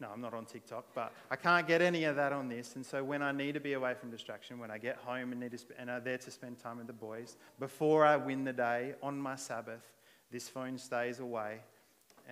no, 0.00 0.08
I'm 0.12 0.20
not 0.20 0.34
on 0.34 0.44
TikTok, 0.44 0.86
but 0.94 1.12
I 1.30 1.36
can't 1.36 1.66
get 1.66 1.80
any 1.80 2.04
of 2.04 2.16
that 2.16 2.32
on 2.32 2.48
this. 2.48 2.76
And 2.76 2.84
so 2.84 3.02
when 3.02 3.22
I 3.22 3.32
need 3.32 3.52
to 3.54 3.60
be 3.60 3.74
away 3.74 3.94
from 3.94 4.10
distraction, 4.10 4.58
when 4.58 4.70
I 4.70 4.78
get 4.78 4.96
home 4.96 5.32
and, 5.32 5.40
need 5.40 5.52
to 5.52 5.58
sp- 5.58 5.76
and 5.78 5.90
I'm 5.90 6.04
there 6.04 6.18
to 6.18 6.30
spend 6.30 6.58
time 6.58 6.78
with 6.78 6.86
the 6.86 6.92
boys, 6.92 7.36
before 7.58 8.04
I 8.04 8.16
win 8.16 8.44
the 8.44 8.52
day 8.52 8.94
on 9.02 9.18
my 9.18 9.36
Sabbath, 9.36 9.92
this 10.30 10.48
phone 10.48 10.78
stays 10.78 11.20
away 11.20 11.60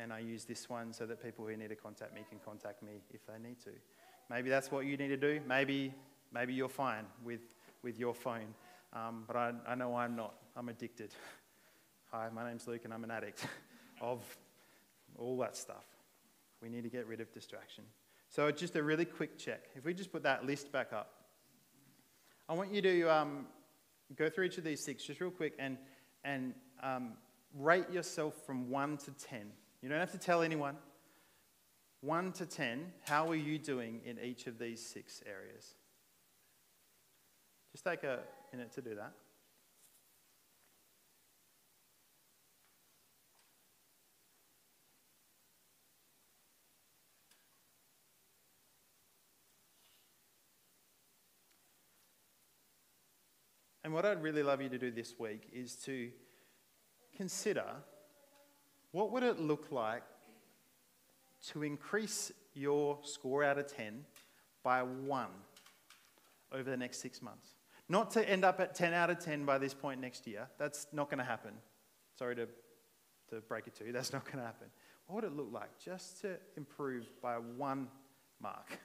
and 0.01 0.13
I 0.13 0.21
use 0.21 0.45
this 0.45 0.69
one 0.69 0.93
so 0.93 1.07
that 1.07 1.23
people 1.23 1.47
who 1.47 1.57
need 1.57 1.69
to 1.69 1.77
contact 1.77 2.15
me 2.15 2.23
can 2.29 2.39
contact 2.45 2.83
me 2.83 3.03
if 3.13 3.27
they 3.27 3.39
need 3.39 3.59
to. 3.65 3.71
Maybe 4.31 4.51
that's 4.51 4.71
what 4.71 4.85
you 4.85 4.97
need 4.97 5.09
to 5.09 5.17
do. 5.17 5.41
Maybe, 5.47 5.93
maybe 6.33 6.53
you're 6.53 6.69
fine 6.69 7.05
with, 7.25 7.55
with 7.83 7.99
your 7.99 8.15
phone. 8.15 8.55
Um, 8.93 9.25
but 9.27 9.37
I, 9.37 9.53
I 9.67 9.75
know 9.75 9.97
I'm 9.97 10.17
not. 10.17 10.35
I'm 10.57 10.69
addicted. 10.69 11.15
Hi, 12.13 12.29
my 12.33 12.49
name's 12.49 12.67
Luke, 12.67 12.83
and 12.85 12.95
I'm 12.95 13.05
an 13.05 13.11
addict 13.11 13.47
of 14.01 14.25
all 15.19 15.37
that 15.39 15.57
stuff. 15.57 15.85
We 16.63 16.69
need 16.69 16.83
to 16.83 16.91
get 16.91 17.07
rid 17.07 17.21
of 17.21 17.33
distraction. 17.33 17.85
So, 18.29 18.51
just 18.51 18.77
a 18.77 18.83
really 18.83 19.05
quick 19.05 19.39
check. 19.39 19.65
If 19.75 19.85
we 19.85 19.95
just 19.95 20.13
put 20.13 20.23
that 20.25 20.45
list 20.45 20.71
back 20.71 20.93
up, 20.93 21.13
I 22.49 22.55
want 22.55 22.73
you 22.73 22.83
to 22.83 23.03
um, 23.05 23.47
go 24.17 24.29
through 24.29 24.45
each 24.45 24.59
of 24.59 24.65
these 24.65 24.83
six 24.83 25.05
just 25.05 25.21
real 25.21 25.31
quick 25.31 25.55
and, 25.59 25.79
and 26.25 26.55
um, 26.83 27.13
rate 27.55 27.91
yourself 27.91 28.35
from 28.47 28.71
1 28.71 28.97
to 28.99 29.11
10. 29.13 29.41
You 29.83 29.89
don't 29.89 30.01
have 30.01 30.13
to 30.13 30.19
tell 30.19 30.43
anyone. 30.43 30.77
1 32.01 32.33
to 32.33 32.47
10, 32.47 32.93
how 33.07 33.29
are 33.29 33.37
you 33.37 33.59
doing 33.59 34.01
in 34.05 34.19
each 34.21 34.47
of 34.47 34.59
these 34.59 34.85
six 34.85 35.23
areas? 35.27 35.75
Just 37.73 37.85
take 37.85 38.05
a 38.05 38.21
minute 38.53 38.73
to 38.73 38.81
do 38.81 38.95
that. 38.95 39.13
What 53.99 54.07
I'd 54.07 54.23
really 54.23 54.45
love 54.45 54.63
you 54.63 54.69
to 54.69 54.79
do 54.79 54.93
this 54.93 55.15
week 55.19 55.49
is 55.53 55.75
to 55.87 56.09
consider 57.17 57.65
what 58.93 59.11
would 59.11 59.25
it 59.25 59.41
look 59.41 59.73
like 59.73 60.05
to 61.49 61.65
increase 61.65 62.31
your 62.55 63.01
score 63.03 63.43
out 63.43 63.59
of 63.59 63.67
10 63.67 64.05
by 64.63 64.85
one 64.85 65.31
over 66.53 66.71
the 66.71 66.77
next 66.77 67.01
six 67.01 67.21
months? 67.21 67.57
Not 67.89 68.13
to 68.13 68.31
end 68.31 68.45
up 68.45 68.61
at 68.61 68.73
10 68.73 68.95
out 68.95 69.11
of 69.11 69.19
10 69.19 69.45
by 69.45 69.59
this 69.59 69.75
point 69.75 70.01
next 70.01 70.29
year. 70.29 70.47
That's 70.59 70.87
not 70.93 71.11
going 71.11 71.19
to 71.19 71.25
happen. 71.25 71.55
Sorry 72.17 72.37
to, 72.37 72.47
to 73.31 73.41
break 73.49 73.67
it 73.67 73.75
to 73.79 73.85
you, 73.85 73.91
that's 73.91 74.13
not 74.13 74.25
going 74.27 74.39
to 74.39 74.45
happen. 74.45 74.69
What 75.09 75.25
would 75.25 75.33
it 75.33 75.37
look 75.37 75.49
like 75.51 75.77
just 75.85 76.21
to 76.21 76.37
improve 76.57 77.11
by 77.21 77.35
one 77.35 77.89
mark 78.41 78.79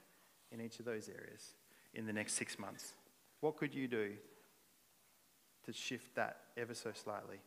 in 0.51 0.59
each 0.59 0.79
of 0.79 0.85
those 0.85 1.07
areas 1.07 1.53
in 1.93 2.07
the 2.07 2.13
next 2.13 2.33
six 2.33 2.57
months? 2.57 2.93
What 3.41 3.57
could 3.57 3.75
you 3.75 3.87
do 3.87 4.13
to 5.65 5.73
shift 5.73 6.15
that 6.15 6.37
ever 6.57 6.73
so 6.73 6.91
slightly? 6.93 7.39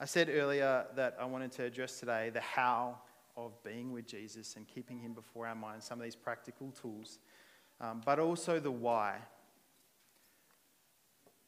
I 0.00 0.04
said 0.04 0.28
earlier 0.28 0.86
that 0.94 1.16
I 1.20 1.24
wanted 1.24 1.52
to 1.52 1.64
address 1.64 1.98
today 1.98 2.30
the 2.30 2.40
how 2.40 2.98
of 3.36 3.52
being 3.62 3.92
with 3.92 4.06
Jesus 4.06 4.56
and 4.56 4.66
keeping 4.66 5.00
him 5.00 5.12
before 5.12 5.46
our 5.46 5.54
minds, 5.54 5.84
some 5.86 5.98
of 5.98 6.04
these 6.04 6.16
practical 6.16 6.70
tools 6.70 7.18
um, 7.80 8.02
but 8.04 8.18
also 8.18 8.58
the 8.58 8.70
why. 8.70 9.16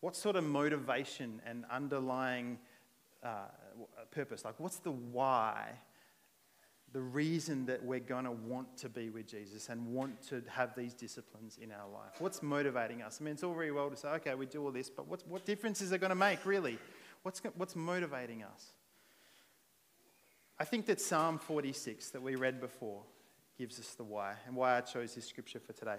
What 0.01 0.17
sort 0.17 0.37
of 0.37 0.45
motivation 0.45 1.43
and 1.45 1.65
underlying 1.71 2.59
uh, 3.23 3.49
purpose? 4.11 4.45
Like, 4.45 4.59
what's 4.59 4.79
the 4.79 4.93
why? 4.93 5.73
The 6.93 7.01
reason 7.01 7.67
that 7.67 7.85
we're 7.85 8.01
going 8.01 8.25
to 8.25 8.33
want 8.33 8.77
to 8.79 8.89
be 8.89 9.11
with 9.11 9.29
Jesus 9.29 9.69
and 9.69 9.87
want 9.87 10.21
to 10.29 10.43
have 10.49 10.75
these 10.75 10.93
disciplines 10.93 11.59
in 11.61 11.71
our 11.71 11.89
life. 11.89 12.21
What's 12.21 12.43
motivating 12.43 13.03
us? 13.03 13.19
I 13.21 13.25
mean, 13.25 13.35
it's 13.35 13.45
all 13.45 13.55
very 13.55 13.71
well 13.71 13.91
to 13.91 13.97
say, 13.97 14.09
okay, 14.09 14.35
we 14.35 14.47
do 14.47 14.65
all 14.65 14.73
this, 14.73 14.91
but 14.91 15.07
what's, 15.07 15.25
what 15.27 15.45
difference 15.45 15.81
is 15.81 15.93
it 15.93 15.99
going 15.99 16.11
to 16.11 16.17
make, 16.17 16.45
really? 16.45 16.79
What's, 17.23 17.41
what's 17.57 17.77
motivating 17.77 18.43
us? 18.43 18.73
I 20.59 20.65
think 20.65 20.87
that 20.87 21.01
Psalm 21.01 21.39
46 21.39 22.11
that 22.11 22.23
we 22.23 22.35
read 22.35 22.61
before 22.61 23.03
gives 23.57 23.79
us 23.79 23.95
the 23.95 24.05
why 24.05 24.35
and 24.47 24.57
why 24.57 24.77
I 24.77 24.81
chose 24.81 25.15
this 25.15 25.27
scripture 25.27 25.61
for 25.61 25.73
today. 25.73 25.99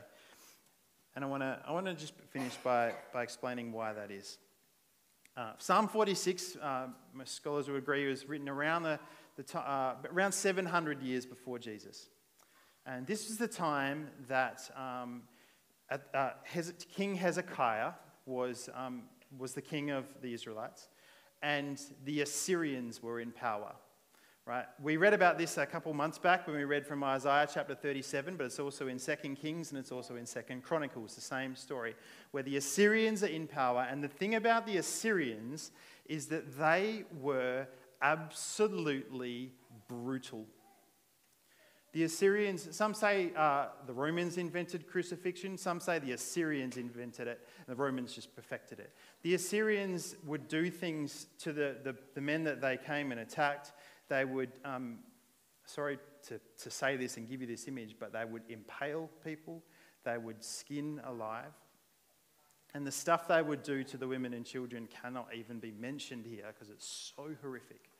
And 1.15 1.25
I 1.25 1.27
want 1.27 1.41
to 1.41 1.59
I 1.65 1.71
wanna 1.71 1.93
just 1.93 2.13
finish 2.31 2.55
by, 2.57 2.93
by 3.13 3.23
explaining 3.23 3.71
why 3.71 3.93
that 3.93 4.11
is. 4.11 4.37
Uh, 5.37 5.53
Psalm 5.57 5.87
46, 5.87 6.57
uh, 6.57 6.87
most 7.13 7.35
scholars 7.35 7.69
would 7.69 7.77
agree, 7.77 8.07
was 8.07 8.27
written 8.27 8.49
around, 8.49 8.83
the, 8.83 8.99
the 9.47 9.59
uh, 9.59 9.95
around 10.11 10.31
700 10.31 11.01
years 11.01 11.25
before 11.25 11.59
Jesus. 11.59 12.09
And 12.85 13.05
this 13.05 13.27
was 13.27 13.37
the 13.37 13.47
time 13.47 14.09
that 14.27 14.69
um, 14.75 15.23
uh, 16.13 16.31
King 16.93 17.15
Hezekiah 17.15 17.91
was, 18.25 18.69
um, 18.73 19.03
was 19.37 19.53
the 19.53 19.61
king 19.61 19.91
of 19.91 20.05
the 20.21 20.33
Israelites, 20.33 20.89
and 21.41 21.79
the 22.05 22.21
Assyrians 22.21 23.03
were 23.03 23.19
in 23.19 23.31
power 23.31 23.73
right? 24.45 24.65
We 24.81 24.97
read 24.97 25.13
about 25.13 25.37
this 25.37 25.57
a 25.57 25.65
couple 25.65 25.93
months 25.93 26.17
back 26.17 26.47
when 26.47 26.55
we 26.55 26.63
read 26.63 26.85
from 26.85 27.03
Isaiah 27.03 27.47
chapter 27.51 27.75
37, 27.75 28.37
but 28.37 28.45
it's 28.45 28.59
also 28.59 28.87
in 28.87 28.97
2 28.97 29.15
Kings 29.35 29.69
and 29.69 29.79
it's 29.79 29.91
also 29.91 30.15
in 30.15 30.25
2 30.25 30.41
Chronicles, 30.63 31.15
the 31.15 31.21
same 31.21 31.55
story, 31.55 31.95
where 32.31 32.43
the 32.43 32.57
Assyrians 32.57 33.23
are 33.23 33.27
in 33.27 33.47
power. 33.47 33.87
And 33.89 34.03
the 34.03 34.07
thing 34.07 34.35
about 34.35 34.65
the 34.65 34.77
Assyrians 34.77 35.71
is 36.05 36.25
that 36.27 36.57
they 36.57 37.03
were 37.19 37.67
absolutely 38.01 39.53
brutal. 39.87 40.45
The 41.93 42.03
Assyrians, 42.03 42.73
some 42.73 42.93
say 42.93 43.33
uh, 43.35 43.67
the 43.85 43.91
Romans 43.93 44.37
invented 44.37 44.87
crucifixion, 44.87 45.57
some 45.57 45.81
say 45.81 45.99
the 45.99 46.13
Assyrians 46.13 46.77
invented 46.77 47.27
it, 47.27 47.45
and 47.67 47.77
the 47.77 47.81
Romans 47.81 48.13
just 48.13 48.33
perfected 48.33 48.79
it. 48.79 48.93
The 49.23 49.33
Assyrians 49.33 50.15
would 50.25 50.47
do 50.47 50.69
things 50.69 51.27
to 51.39 51.51
the, 51.51 51.75
the, 51.83 51.97
the 52.15 52.21
men 52.21 52.45
that 52.45 52.61
they 52.61 52.77
came 52.77 53.11
and 53.11 53.19
attacked. 53.19 53.73
They 54.07 54.23
would, 54.23 54.51
um, 54.63 54.99
sorry 55.65 55.99
to, 56.29 56.39
to 56.63 56.69
say 56.71 56.95
this 56.95 57.17
and 57.17 57.27
give 57.29 57.41
you 57.41 57.47
this 57.47 57.67
image, 57.67 57.97
but 57.99 58.13
they 58.13 58.23
would 58.23 58.43
impale 58.47 59.09
people, 59.25 59.61
they 60.05 60.17
would 60.17 60.41
skin 60.41 61.01
alive. 61.05 61.51
And 62.73 62.87
the 62.87 62.91
stuff 62.91 63.27
they 63.27 63.41
would 63.41 63.63
do 63.63 63.83
to 63.83 63.97
the 63.97 64.07
women 64.07 64.33
and 64.33 64.45
children 64.45 64.87
cannot 65.01 65.27
even 65.35 65.59
be 65.59 65.71
mentioned 65.71 66.25
here 66.25 66.45
because 66.47 66.69
it's 66.69 67.13
so 67.17 67.35
horrific. 67.41 67.90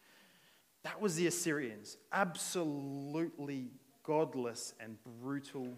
That 0.84 1.00
was 1.00 1.16
the 1.16 1.28
Assyrians. 1.28 1.98
Absolutely 2.12 3.72
godless 4.04 4.74
and 4.80 4.98
brutal 5.22 5.70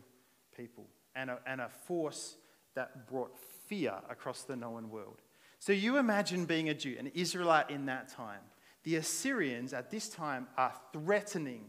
people, 0.55 0.85
and 1.15 1.29
a, 1.29 1.39
and 1.45 1.61
a 1.61 1.69
force 1.69 2.37
that 2.75 3.07
brought 3.07 3.37
fear 3.67 3.93
across 4.09 4.43
the 4.43 4.55
known 4.55 4.89
world. 4.89 5.21
So 5.59 5.71
you 5.73 5.97
imagine 5.97 6.45
being 6.45 6.69
a 6.69 6.73
Jew, 6.73 6.95
an 6.99 7.11
Israelite 7.13 7.69
in 7.69 7.85
that 7.87 8.09
time. 8.09 8.41
The 8.83 8.97
Assyrians 8.97 9.73
at 9.73 9.89
this 9.89 10.09
time 10.09 10.47
are 10.57 10.73
threatening 10.91 11.65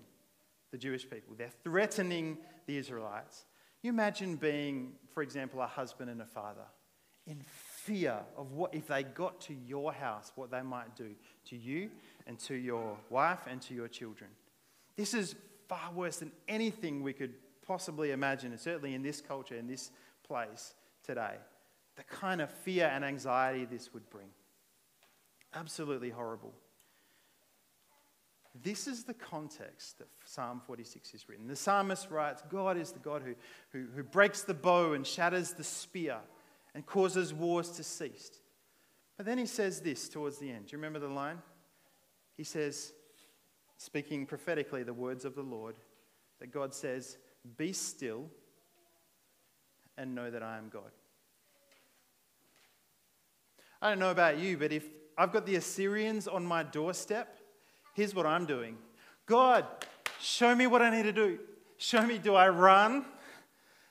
the 0.70 0.78
Jewish 0.78 1.08
people, 1.08 1.34
they're 1.36 1.52
threatening 1.62 2.38
the 2.66 2.76
Israelites. 2.76 3.44
You 3.82 3.90
imagine 3.90 4.36
being, 4.36 4.94
for 5.12 5.22
example, 5.22 5.60
a 5.60 5.66
husband 5.66 6.10
and 6.10 6.20
a 6.22 6.26
father 6.26 6.64
in 7.26 7.42
fear 7.46 8.18
of 8.36 8.52
what, 8.52 8.74
if 8.74 8.88
they 8.88 9.02
got 9.02 9.40
to 9.42 9.54
your 9.54 9.92
house, 9.92 10.32
what 10.34 10.50
they 10.50 10.62
might 10.62 10.96
do 10.96 11.10
to 11.46 11.56
you 11.56 11.90
and 12.26 12.38
to 12.40 12.54
your 12.54 12.96
wife 13.10 13.40
and 13.48 13.60
to 13.62 13.74
your 13.74 13.88
children. 13.88 14.30
This 14.96 15.14
is 15.14 15.34
far 15.68 15.92
worse 15.92 16.18
than 16.18 16.32
anything 16.48 17.02
we 17.02 17.12
could 17.12 17.34
possibly 17.66 18.12
imagine, 18.12 18.52
and 18.52 18.60
certainly 18.60 18.94
in 18.94 19.02
this 19.02 19.20
culture, 19.20 19.56
in 19.56 19.66
this 19.66 19.90
place 20.26 20.74
today. 21.02 21.36
The 21.96 22.04
kind 22.04 22.40
of 22.40 22.50
fear 22.50 22.90
and 22.92 23.04
anxiety 23.04 23.64
this 23.64 23.92
would 23.94 24.08
bring. 24.10 24.28
Absolutely 25.54 26.10
horrible. 26.10 26.52
This 28.62 28.86
is 28.86 29.04
the 29.04 29.14
context 29.14 29.98
that 29.98 30.08
Psalm 30.24 30.60
46 30.64 31.14
is 31.14 31.28
written. 31.28 31.48
The 31.48 31.56
psalmist 31.56 32.10
writes 32.10 32.42
God 32.48 32.76
is 32.76 32.92
the 32.92 33.00
God 33.00 33.22
who, 33.22 33.34
who, 33.70 33.86
who 33.94 34.02
breaks 34.04 34.42
the 34.42 34.54
bow 34.54 34.92
and 34.92 35.06
shatters 35.06 35.52
the 35.52 35.64
spear 35.64 36.18
and 36.74 36.86
causes 36.86 37.34
wars 37.34 37.70
to 37.70 37.84
cease. 37.84 38.30
But 39.16 39.26
then 39.26 39.38
he 39.38 39.46
says 39.46 39.80
this 39.80 40.08
towards 40.08 40.38
the 40.38 40.50
end. 40.50 40.66
Do 40.66 40.72
you 40.72 40.78
remember 40.78 41.00
the 41.00 41.08
line? 41.08 41.38
He 42.36 42.44
says, 42.44 42.92
speaking 43.78 44.26
prophetically 44.26 44.82
the 44.82 44.92
words 44.92 45.24
of 45.24 45.34
the 45.34 45.42
Lord, 45.42 45.76
that 46.40 46.52
God 46.52 46.74
says, 46.74 47.16
Be 47.56 47.72
still 47.72 48.26
and 49.96 50.14
know 50.14 50.30
that 50.30 50.42
I 50.42 50.58
am 50.58 50.68
God. 50.68 50.90
I 53.80 53.90
don't 53.90 53.98
know 53.98 54.10
about 54.10 54.38
you, 54.38 54.56
but 54.56 54.72
if 54.72 54.84
I've 55.16 55.32
got 55.32 55.46
the 55.46 55.56
Assyrians 55.56 56.26
on 56.26 56.44
my 56.44 56.62
doorstep, 56.62 57.38
here's 57.94 58.14
what 58.14 58.26
I'm 58.26 58.46
doing 58.46 58.76
God, 59.26 59.66
show 60.20 60.54
me 60.54 60.66
what 60.66 60.82
I 60.82 60.90
need 60.90 61.04
to 61.04 61.12
do. 61.12 61.38
Show 61.76 62.06
me, 62.06 62.18
do 62.18 62.34
I 62.34 62.48
run? 62.48 63.04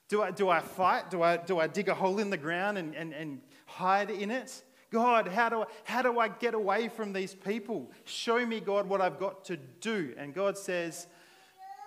Do 0.10 0.22
I, 0.22 0.32
do 0.32 0.50
I 0.50 0.60
fight? 0.60 1.10
Do 1.10 1.22
I, 1.22 1.38
do 1.38 1.60
I 1.60 1.68
dig 1.68 1.90
a 1.90 1.94
hole 1.94 2.20
in 2.20 2.30
the 2.30 2.38
ground 2.38 2.78
and, 2.78 2.96
and, 2.96 3.14
and 3.14 3.42
hide 3.66 4.10
in 4.10 4.32
it? 4.32 4.64
God, 4.94 5.28
how 5.28 5.50
do, 5.50 5.62
I, 5.64 5.66
how 5.86 6.02
do 6.04 6.20
I 6.20 6.28
get 6.28 6.54
away 6.54 6.88
from 6.88 7.14
these 7.14 7.34
people? 7.34 7.92
Show 8.06 8.46
me, 8.46 8.60
God, 8.60 8.88
what 8.88 9.02
I've 9.02 9.20
got 9.20 9.44
to 9.46 9.58
do. 9.58 10.14
And 10.18 10.36
God 10.36 10.56
says, 10.56 11.08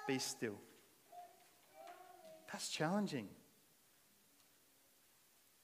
Be 0.09 0.19
still. 0.19 0.57
That's 2.53 2.69
challenging. 2.69 3.29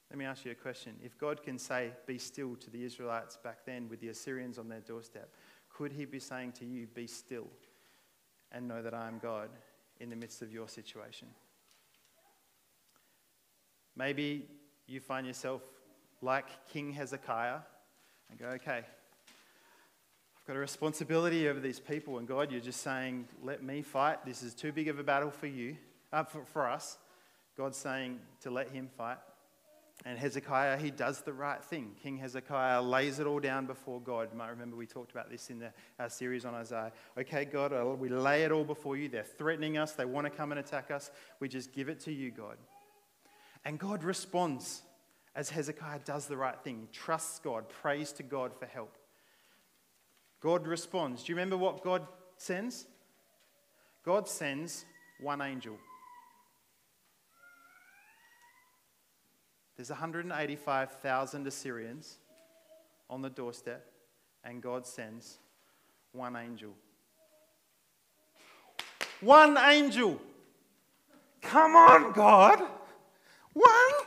Let 0.09 0.17
me 0.17 0.23
ask 0.23 0.45
you 0.45 0.51
a 0.51 0.55
question. 0.55 0.93
If 1.03 1.17
God 1.17 1.43
can 1.43 1.59
say, 1.59 1.91
Be 2.07 2.17
still 2.17 2.55
to 2.55 2.69
the 2.69 2.81
Israelites 2.81 3.37
back 3.43 3.65
then 3.65 3.89
with 3.89 3.99
the 3.99 4.07
Assyrians 4.07 4.57
on 4.57 4.69
their 4.69 4.79
doorstep, 4.79 5.29
could 5.69 5.91
He 5.91 6.05
be 6.05 6.19
saying 6.19 6.53
to 6.53 6.65
you, 6.65 6.87
Be 6.87 7.07
still 7.07 7.47
and 8.53 8.69
know 8.69 8.81
that 8.81 8.93
I 8.93 9.09
am 9.09 9.19
God 9.21 9.49
in 9.99 10.09
the 10.09 10.15
midst 10.15 10.41
of 10.41 10.53
your 10.53 10.69
situation? 10.69 11.27
Maybe 13.97 14.47
you 14.87 15.01
find 15.01 15.27
yourself 15.27 15.61
like 16.23 16.45
King 16.71 16.93
Hezekiah 16.93 17.59
and 18.29 18.39
go, 18.39 18.47
okay, 18.47 18.79
I've 18.79 20.47
got 20.47 20.55
a 20.55 20.59
responsibility 20.59 21.47
over 21.47 21.59
these 21.59 21.79
people, 21.79 22.17
and 22.17 22.27
God, 22.27 22.51
you're 22.51 22.61
just 22.61 22.81
saying, 22.81 23.27
let 23.43 23.61
me 23.61 23.81
fight. 23.81 24.25
This 24.25 24.41
is 24.41 24.53
too 24.53 24.71
big 24.71 24.87
of 24.87 24.99
a 24.99 25.03
battle 25.03 25.31
for 25.31 25.47
you, 25.47 25.75
uh, 26.11 26.23
for, 26.23 26.45
for 26.45 26.67
us. 26.67 26.97
God's 27.57 27.77
saying 27.77 28.19
to 28.41 28.49
let 28.49 28.69
him 28.69 28.89
fight. 28.97 29.17
And 30.05 30.17
Hezekiah, 30.17 30.77
he 30.77 30.91
does 30.91 31.21
the 31.21 31.31
right 31.31 31.63
thing. 31.63 31.91
King 32.01 32.17
Hezekiah 32.17 32.81
lays 32.81 33.19
it 33.19 33.27
all 33.27 33.39
down 33.39 33.67
before 33.67 34.01
God. 34.01 34.29
You 34.31 34.37
might 34.37 34.49
remember 34.49 34.75
we 34.75 34.87
talked 34.87 35.11
about 35.11 35.29
this 35.29 35.49
in 35.49 35.59
the, 35.59 35.71
our 35.99 36.09
series 36.09 36.45
on 36.45 36.55
Isaiah. 36.55 36.91
Okay, 37.17 37.45
God, 37.45 37.71
we 37.99 38.09
lay 38.09 38.43
it 38.43 38.51
all 38.51 38.65
before 38.65 38.97
you. 38.97 39.07
They're 39.07 39.23
threatening 39.23 39.77
us, 39.77 39.91
they 39.91 40.05
want 40.05 40.25
to 40.25 40.31
come 40.31 40.51
and 40.51 40.59
attack 40.59 40.89
us. 40.89 41.11
We 41.39 41.47
just 41.47 41.71
give 41.71 41.89
it 41.89 41.99
to 42.01 42.11
you, 42.11 42.31
God. 42.31 42.57
And 43.63 43.79
God 43.79 44.03
responds 44.03 44.81
as 45.35 45.49
Hezekiah 45.49 45.99
does 46.05 46.27
the 46.27 46.37
right 46.37 46.59
thing, 46.63 46.87
trusts 46.91 47.39
God, 47.39 47.67
prays 47.69 48.11
to 48.13 48.23
God 48.23 48.53
for 48.57 48.65
help. 48.65 48.97
God 50.39 50.67
responds. 50.67 51.23
Do 51.23 51.31
you 51.31 51.35
remember 51.35 51.57
what 51.57 51.83
God 51.83 52.05
sends? 52.37 52.85
God 54.05 54.27
sends 54.27 54.85
one 55.19 55.41
angel. 55.41 55.77
There's 59.75 59.89
185,000 59.89 61.47
Assyrians 61.47 62.17
on 63.09 63.21
the 63.21 63.29
doorstep, 63.29 63.85
and 64.43 64.61
God 64.61 64.85
sends 64.85 65.39
one 66.11 66.35
angel. 66.35 66.73
One 69.21 69.57
angel! 69.57 70.19
Come 71.41 71.75
on, 71.75 72.11
God! 72.11 72.61
One! 73.53 74.02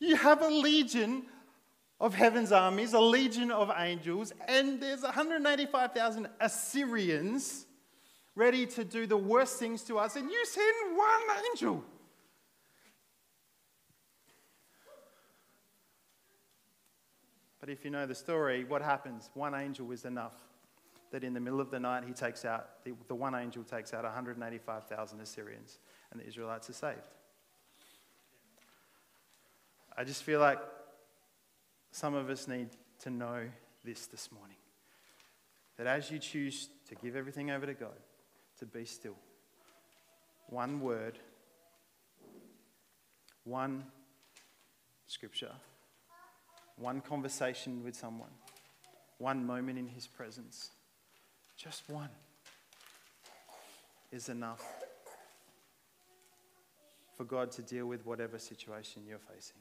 You 0.00 0.16
have 0.16 0.42
a 0.42 0.48
legion 0.48 1.24
of 2.00 2.14
heaven's 2.14 2.52
armies, 2.52 2.92
a 2.92 3.00
legion 3.00 3.50
of 3.50 3.72
angels, 3.76 4.32
and 4.46 4.80
there's 4.80 5.02
185,000 5.02 6.28
Assyrians 6.40 7.66
ready 8.36 8.66
to 8.66 8.84
do 8.84 9.06
the 9.06 9.16
worst 9.16 9.58
things 9.58 9.82
to 9.82 9.98
us, 9.98 10.14
and 10.14 10.30
you 10.30 10.46
send 10.46 10.96
one 10.96 11.38
angel. 11.50 11.84
But 17.60 17.68
if 17.68 17.84
you 17.84 17.90
know 17.90 18.06
the 18.06 18.14
story, 18.14 18.62
what 18.64 18.80
happens? 18.80 19.30
One 19.34 19.54
angel 19.54 19.90
is 19.90 20.04
enough. 20.04 20.34
That 21.10 21.24
in 21.24 21.32
the 21.34 21.40
middle 21.40 21.60
of 21.60 21.70
the 21.70 21.80
night, 21.80 22.04
he 22.06 22.12
takes 22.12 22.44
out, 22.44 22.84
the, 22.84 22.92
the 23.08 23.14
one 23.14 23.34
angel 23.34 23.64
takes 23.64 23.92
out 23.92 24.04
185,000 24.04 25.20
Assyrians, 25.20 25.78
and 26.12 26.20
the 26.20 26.26
Israelites 26.26 26.70
are 26.70 26.74
saved. 26.74 27.14
I 29.98 30.04
just 30.04 30.22
feel 30.22 30.38
like 30.38 30.60
some 31.90 32.14
of 32.14 32.30
us 32.30 32.46
need 32.46 32.68
to 33.00 33.10
know 33.10 33.40
this 33.84 34.06
this 34.06 34.30
morning. 34.30 34.56
That 35.76 35.88
as 35.88 36.08
you 36.08 36.20
choose 36.20 36.68
to 36.88 36.94
give 36.94 37.16
everything 37.16 37.50
over 37.50 37.66
to 37.66 37.74
God, 37.74 37.98
to 38.60 38.66
be 38.66 38.84
still, 38.84 39.16
one 40.50 40.80
word, 40.80 41.18
one 43.42 43.86
scripture, 45.08 45.52
one 46.76 47.00
conversation 47.00 47.82
with 47.82 47.96
someone, 47.96 48.30
one 49.18 49.44
moment 49.44 49.80
in 49.80 49.88
His 49.88 50.06
presence, 50.06 50.70
just 51.56 51.82
one 51.88 52.10
is 54.12 54.28
enough 54.28 54.64
for 57.16 57.24
God 57.24 57.50
to 57.52 57.62
deal 57.62 57.86
with 57.86 58.06
whatever 58.06 58.38
situation 58.38 59.02
you're 59.04 59.18
facing. 59.18 59.58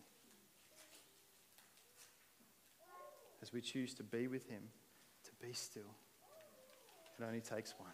As 3.48 3.54
we 3.54 3.62
choose 3.62 3.93
to 3.93 4.04
be 4.04 4.28
with 4.28 4.50
Him, 4.50 4.62
to 5.24 5.32
be 5.45 5.54
still. 5.54 5.95
It 7.18 7.24
only 7.24 7.39
takes 7.39 7.74
one. 7.78 7.93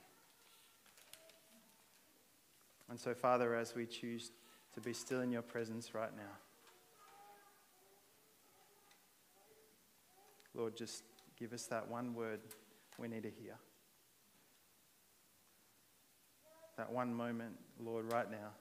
And 2.90 3.00
so, 3.00 3.14
Father, 3.14 3.54
as 3.54 3.76
we 3.76 3.86
choose 3.86 4.32
to 4.74 4.82
be 4.82 4.94
still 4.94 5.22
in 5.22 5.32
your 5.32 5.44
presence 5.44 5.94
right 5.94 6.10
now, 6.16 6.34
Lord, 10.56 10.76
just 10.76 11.04
give 11.38 11.54
us 11.54 11.68
that 11.68 11.88
one 11.88 12.16
word 12.16 12.40
we 12.98 13.08
need 13.08 13.24
to 13.24 13.30
hear. 13.30 13.56
That 16.78 16.92
one 16.92 17.14
moment, 17.14 17.54
Lord, 17.80 18.12
right 18.12 18.30
now, 18.30 18.54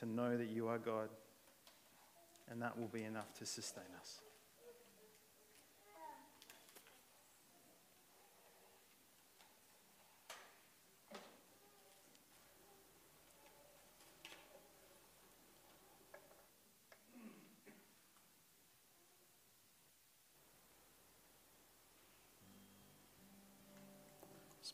to 0.00 0.06
know 0.06 0.36
that 0.36 0.48
you 0.48 0.66
are 0.66 0.78
God, 0.78 1.08
and 2.50 2.60
that 2.62 2.76
will 2.76 2.88
be 2.88 3.04
enough 3.04 3.32
to 3.38 3.46
sustain 3.46 3.84
us. 4.00 4.20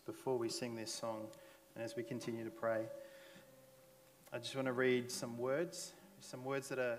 Before 0.06 0.38
we 0.38 0.48
sing 0.48 0.74
this 0.74 0.92
song 0.92 1.26
and 1.74 1.84
as 1.84 1.96
we 1.96 2.02
continue 2.02 2.44
to 2.44 2.50
pray, 2.50 2.82
I 4.32 4.38
just 4.38 4.54
want 4.54 4.66
to 4.66 4.72
read 4.72 5.10
some 5.10 5.36
words, 5.38 5.92
some 6.20 6.44
words 6.44 6.68
that 6.68 6.78
have 6.78 6.98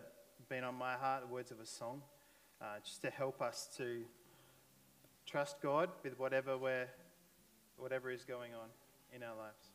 been 0.50 0.64
on 0.64 0.76
my 0.76 0.94
heart, 0.94 1.22
the 1.22 1.34
words 1.34 1.52
of 1.52 1.60
a 1.60 1.66
song, 1.66 2.02
uh, 2.62 2.66
just 2.84 3.02
to 3.02 3.10
help 3.10 3.42
us 3.42 3.70
to 3.78 4.02
trust 5.26 5.62
God 5.62 5.90
with 6.04 6.20
whatever, 6.20 6.58
we're, 6.58 6.88
whatever 7.78 8.12
is 8.12 8.26
going 8.26 8.54
on 8.54 8.68
in 9.16 9.24
our 9.24 9.36
lives. 9.36 9.72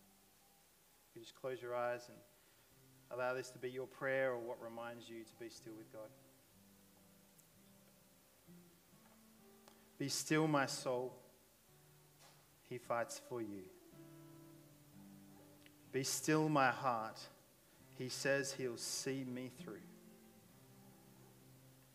You 1.14 1.22
just 1.22 1.34
close 1.34 1.62
your 1.62 1.74
eyes 1.74 2.02
and 2.08 2.16
allow 3.10 3.34
this 3.34 3.50
to 3.50 3.58
be 3.58 3.70
your 3.70 3.86
prayer 3.86 4.32
or 4.32 4.38
what 4.38 4.62
reminds 4.62 5.08
you 5.08 5.24
to 5.24 5.34
be 5.40 5.48
still 5.48 5.74
with 5.76 5.90
God. 5.92 6.08
Be 9.98 10.08
still, 10.08 10.46
my 10.46 10.66
soul. 10.66 11.14
He 12.68 12.78
fights 12.78 13.20
for 13.28 13.40
you. 13.40 13.62
Be 15.92 16.02
still, 16.02 16.48
my 16.48 16.70
heart. 16.70 17.20
He 17.96 18.08
says 18.08 18.52
he'll 18.52 18.76
see 18.76 19.24
me 19.24 19.50
through. 19.62 19.80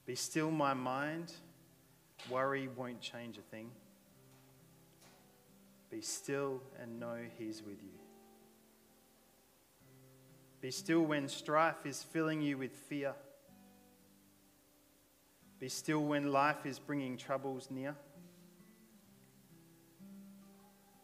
Be 0.05 0.15
still, 0.15 0.49
my 0.49 0.73
mind. 0.73 1.33
Worry 2.29 2.69
won't 2.75 3.01
change 3.01 3.37
a 3.37 3.41
thing. 3.41 3.69
Be 5.89 6.01
still 6.01 6.61
and 6.81 6.99
know 6.99 7.17
he's 7.37 7.61
with 7.61 7.81
you. 7.83 7.99
Be 10.61 10.71
still 10.71 11.01
when 11.01 11.27
strife 11.27 11.85
is 11.85 12.03
filling 12.03 12.41
you 12.41 12.57
with 12.57 12.71
fear. 12.71 13.13
Be 15.59 15.69
still 15.69 16.03
when 16.03 16.31
life 16.31 16.65
is 16.65 16.79
bringing 16.79 17.17
troubles 17.17 17.69
near. 17.69 17.95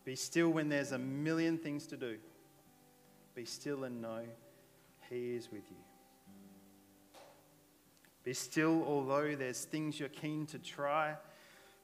Be 0.08 0.16
still 0.16 0.51
when 0.51 0.70
there's 0.70 0.93
a 0.93 0.97
million 0.97 1.58
things 1.58 1.86
to 1.88 1.97
do. 1.97 2.16
Be 3.36 3.43
still 3.43 3.84
and 3.84 4.01
know 4.01 4.22
He 5.10 5.36
is 5.36 5.51
with 5.51 5.64
you. 5.70 7.20
Be 8.24 8.32
still, 8.32 8.86
although 8.88 9.36
there's 9.36 9.66
things 9.66 9.99
you're 9.99 10.08
keen 10.08 10.45
to 10.45 10.60
try. 10.60 11.16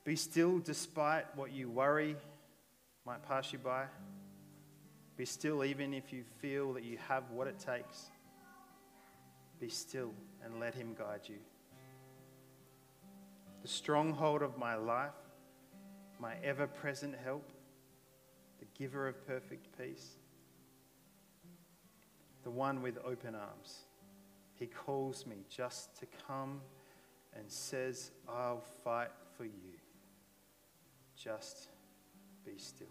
Be 0.06 0.16
still 0.16 0.60
despite 0.60 1.26
what 1.36 1.52
you 1.52 1.70
worry 1.70 2.16
might 3.06 3.28
pass 3.28 3.52
you 3.52 3.60
by. 3.60 3.88
Be 5.18 5.26
still 5.26 5.66
even 5.66 5.94
if 5.94 6.14
you 6.14 6.24
feel 6.40 6.72
that 6.76 6.86
you 6.86 6.98
have 7.10 7.30
what 7.30 7.48
it 7.48 7.60
takes. 7.60 8.10
Be 9.60 9.68
still 9.68 10.14
and 10.46 10.62
let 10.62 10.74
Him 10.76 10.96
guide 10.98 11.24
you 11.26 11.40
the 13.62 13.68
stronghold 13.68 14.42
of 14.42 14.58
my 14.58 14.76
life, 14.76 15.12
my 16.20 16.36
ever 16.42 16.68
present 16.68 17.16
help, 17.22 17.53
the 18.64 18.80
giver 18.82 19.10
of 19.10 19.28
perfect 19.28 19.68
peace, 19.78 20.12
the 22.44 22.50
one 22.50 22.82
with 22.82 22.98
open 23.04 23.36
arms. 23.36 23.80
He 24.54 24.68
calls 24.68 25.26
me 25.26 25.36
just 25.50 26.00
to 26.00 26.06
come 26.28 26.62
and 27.36 27.44
says, 27.48 28.12
I'll 28.30 28.64
fight 28.84 29.12
for 29.36 29.44
you. 29.44 29.80
Just 31.18 31.68
be 32.46 32.54
still. 32.58 32.88